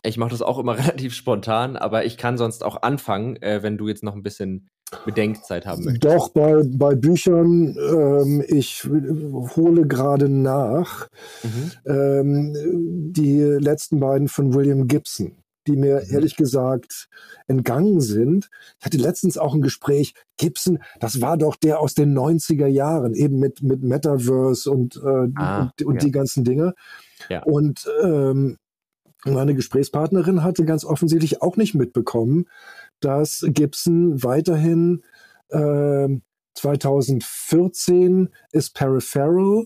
[0.03, 3.79] Ich mache das auch immer relativ spontan, aber ich kann sonst auch anfangen, äh, wenn
[3.79, 4.69] du jetzt noch ein bisschen
[5.05, 6.05] Bedenkzeit haben möchtest.
[6.05, 11.09] Doch, bei, bei Büchern, ähm, ich hole gerade nach
[11.43, 11.71] mhm.
[11.87, 15.37] ähm, die letzten beiden von William Gibson,
[15.67, 16.15] die mir mhm.
[16.15, 17.09] ehrlich gesagt
[17.47, 18.51] entgangen sind.
[18.79, 23.15] Ich hatte letztens auch ein Gespräch, Gibson, das war doch der aus den 90er Jahren,
[23.15, 26.01] eben mit, mit Metaverse und, äh, ah, und, und ja.
[26.01, 26.75] die ganzen Dinge.
[27.29, 27.43] Ja.
[27.45, 28.59] Und ähm,
[29.25, 32.47] meine Gesprächspartnerin hatte ganz offensichtlich auch nicht mitbekommen,
[33.05, 35.03] dass Gibson weiterhin
[35.51, 36.09] äh,
[36.55, 39.65] 2014 ist Peripheral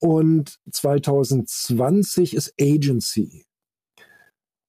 [0.00, 3.44] und 2020 ist Agency.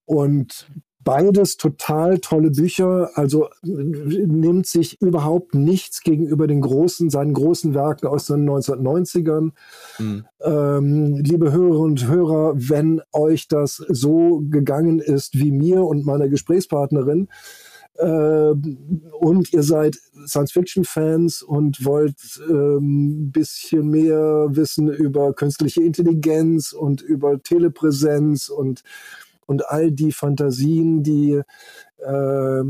[0.05, 0.67] Und
[1.01, 8.07] beides total tolle Bücher, also nimmt sich überhaupt nichts gegenüber den großen, seinen großen Werken
[8.07, 9.51] aus den 1990ern.
[9.97, 10.25] Mhm.
[10.41, 16.27] Ähm, liebe Hörerinnen und Hörer, wenn euch das so gegangen ist wie mir und meiner
[16.27, 17.68] Gesprächspartnerin, äh,
[18.01, 22.15] und ihr seid Science-Fiction-Fans und wollt
[22.47, 28.83] ein ähm, bisschen mehr wissen über künstliche Intelligenz und über Telepräsenz und,
[29.45, 31.41] und all die Fantasien, die
[31.97, 32.63] äh,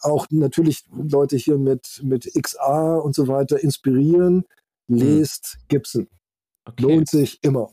[0.00, 4.44] auch natürlich Leute hier mit, mit XR und so weiter inspirieren,
[4.88, 4.96] hm.
[4.96, 5.58] lest.
[5.68, 6.08] Gibson.
[6.64, 6.82] Okay.
[6.82, 7.72] Lohnt sich immer.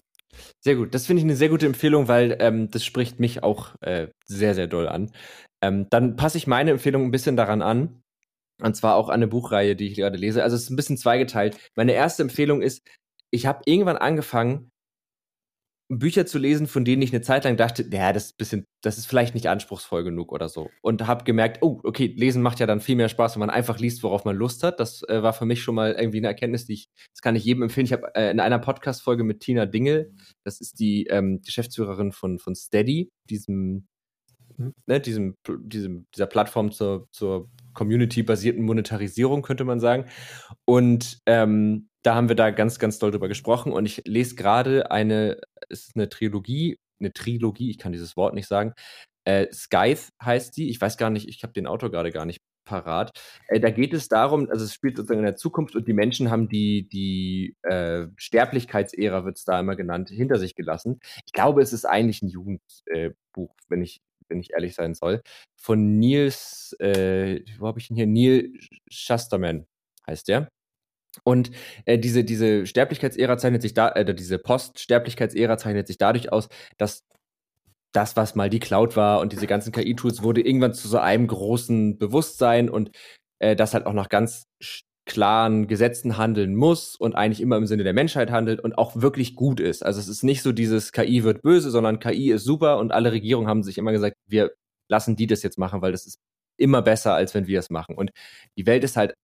[0.61, 0.93] Sehr gut.
[0.93, 4.55] Das finde ich eine sehr gute Empfehlung, weil ähm, das spricht mich auch äh, sehr,
[4.55, 5.11] sehr doll an.
[5.61, 8.01] Ähm, dann passe ich meine Empfehlung ein bisschen daran an.
[8.61, 10.43] Und zwar auch an eine Buchreihe, die ich gerade lese.
[10.43, 11.57] Also es ist ein bisschen zweigeteilt.
[11.75, 12.85] Meine erste Empfehlung ist,
[13.31, 14.71] ich habe irgendwann angefangen,
[15.91, 18.99] Bücher zu lesen, von denen ich eine Zeit lang dachte, ja, das ist bisschen, das
[18.99, 20.69] ist vielleicht nicht anspruchsvoll genug oder so.
[20.83, 23.79] Und habe gemerkt, oh, okay, lesen macht ja dann viel mehr Spaß, wenn man einfach
[23.79, 24.79] liest, worauf man Lust hat.
[24.79, 27.43] Das äh, war für mich schon mal irgendwie eine Erkenntnis, die ich, das kann ich
[27.43, 27.85] jedem empfehlen.
[27.85, 32.37] Ich habe äh, in einer Podcast-Folge mit Tina Dingel, das ist die ähm, Geschäftsführerin von,
[32.37, 33.87] von Steady, diesem,
[34.85, 40.05] ne, diesem, diesem, dieser Plattform zur, zur community-basierten Monetarisierung, könnte man sagen.
[40.65, 44.91] Und ähm, da haben wir da ganz, ganz doll drüber gesprochen und ich lese gerade
[44.91, 45.39] eine,
[45.69, 48.73] es ist eine Trilogie, eine Trilogie, ich kann dieses Wort nicht sagen.
[49.25, 52.41] Äh, Scythe heißt die, ich weiß gar nicht, ich habe den Autor gerade gar nicht
[52.65, 53.11] parat.
[53.47, 56.29] Äh, da geht es darum, also es spielt sozusagen in der Zukunft und die Menschen
[56.29, 60.99] haben die, die äh, Sterblichkeitsära, wird es da immer genannt, hinter sich gelassen.
[61.25, 65.21] Ich glaube, es ist eigentlich ein Jugendbuch, wenn ich wenn ich ehrlich sein soll,
[65.55, 68.07] von Niels, äh, wo habe ich ihn hier?
[68.07, 68.51] Neil
[68.89, 69.65] Shusterman
[70.07, 70.49] heißt der.
[71.23, 71.51] Und
[71.85, 77.03] äh, diese, diese Sterblichkeitsära zeichnet sich da, äh, diese Poststerblichkeitsära zeichnet sich dadurch aus, dass
[77.91, 81.27] das, was mal die Cloud war und diese ganzen KI-Tools, wurde irgendwann zu so einem
[81.27, 82.91] großen Bewusstsein und
[83.39, 84.45] äh, das halt auch nach ganz
[85.09, 89.35] klaren Gesetzen handeln muss und eigentlich immer im Sinne der Menschheit handelt und auch wirklich
[89.35, 89.83] gut ist.
[89.83, 93.11] Also es ist nicht so dieses KI wird böse, sondern KI ist super und alle
[93.11, 94.51] Regierungen haben sich immer gesagt, wir
[94.87, 96.19] lassen die das jetzt machen, weil das ist
[96.57, 97.95] immer besser, als wenn wir es machen.
[97.95, 98.11] Und
[98.55, 99.15] die Welt ist halt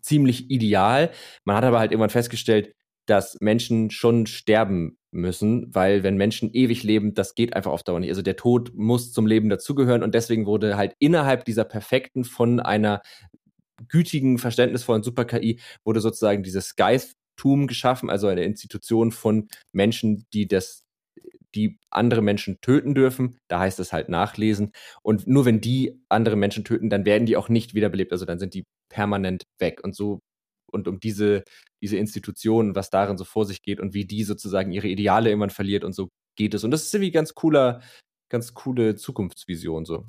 [0.00, 1.10] ziemlich ideal.
[1.44, 2.72] Man hat aber halt irgendwann festgestellt,
[3.06, 8.00] dass Menschen schon sterben müssen, weil wenn Menschen ewig leben, das geht einfach auf Dauer
[8.00, 8.10] nicht.
[8.10, 12.60] Also der Tod muss zum Leben dazugehören und deswegen wurde halt innerhalb dieser perfekten von
[12.60, 13.02] einer
[13.88, 20.84] gütigen, verständnisvollen Super-KI wurde sozusagen dieses Skype-Tum geschaffen, also eine Institution von Menschen, die das
[21.54, 23.38] die andere Menschen töten dürfen.
[23.48, 24.72] Da heißt es halt nachlesen.
[25.02, 28.12] Und nur wenn die andere Menschen töten, dann werden die auch nicht wiederbelebt.
[28.12, 29.82] Also dann sind die permanent weg.
[29.84, 30.20] Und so,
[30.70, 31.44] und um diese,
[31.82, 35.50] diese Institution, was darin so vor sich geht und wie die sozusagen ihre Ideale irgendwann
[35.50, 36.64] verliert und so geht es.
[36.64, 37.80] Und das ist irgendwie ganz cooler,
[38.30, 40.06] ganz coole Zukunftsvision so.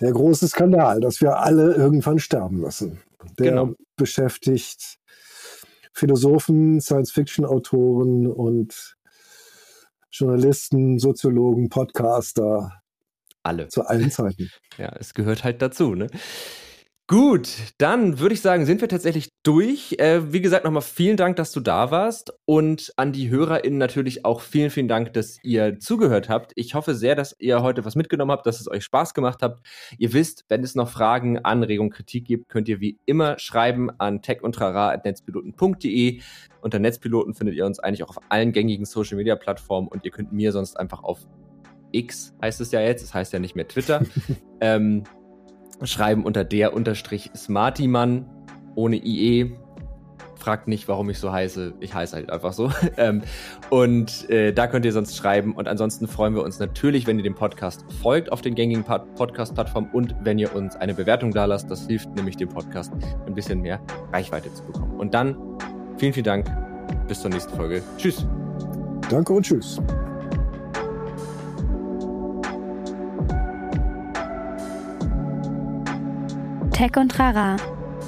[0.00, 3.00] Der große Skandal, dass wir alle irgendwann sterben müssen.
[3.38, 3.74] Der genau.
[3.96, 4.98] beschäftigt
[5.92, 8.96] Philosophen, Science-Fiction-Autoren und
[10.10, 12.82] Journalisten, Soziologen, Podcaster.
[13.42, 13.68] Alle.
[13.68, 14.50] Zu allen Zeiten.
[14.78, 16.08] ja, es gehört halt dazu, ne?
[17.06, 19.96] Gut, dann würde ich sagen, sind wir tatsächlich durch.
[19.98, 24.24] Äh, wie gesagt, nochmal vielen Dank, dass du da warst und an die HörerInnen natürlich
[24.24, 26.52] auch vielen, vielen Dank, dass ihr zugehört habt.
[26.56, 29.66] Ich hoffe sehr, dass ihr heute was mitgenommen habt, dass es euch Spaß gemacht habt.
[29.96, 34.22] Ihr wisst, wenn es noch Fragen, Anregungen, Kritik gibt, könnt ihr wie immer schreiben an
[34.22, 36.20] techundtrara.netzpiloten.de.
[36.60, 40.10] Unter Netzpiloten findet ihr uns eigentlich auch auf allen gängigen Social Media Plattformen und ihr
[40.10, 41.26] könnt mir sonst einfach auf
[41.92, 44.02] X heißt es ja jetzt, es das heißt ja nicht mehr Twitter,
[44.60, 45.04] ähm,
[45.84, 48.26] schreiben unter der unterstrich Smartymann
[48.78, 49.56] ohne IE.
[50.36, 51.74] Fragt nicht, warum ich so heiße.
[51.80, 52.70] Ich heiße halt einfach so.
[52.96, 53.22] Ähm,
[53.70, 55.54] und äh, da könnt ihr sonst schreiben.
[55.54, 59.90] Und ansonsten freuen wir uns natürlich, wenn ihr dem Podcast folgt auf den gängigen Podcast-Plattformen
[59.92, 61.70] und wenn ihr uns eine Bewertung da lasst.
[61.70, 62.92] Das hilft nämlich dem Podcast
[63.26, 63.80] ein bisschen mehr
[64.12, 64.98] Reichweite zu bekommen.
[64.98, 65.36] Und dann
[65.98, 66.46] vielen, vielen Dank.
[67.08, 67.82] Bis zur nächsten Folge.
[67.96, 68.26] Tschüss.
[69.10, 69.80] Danke und tschüss.
[76.70, 77.56] Tech und Trara,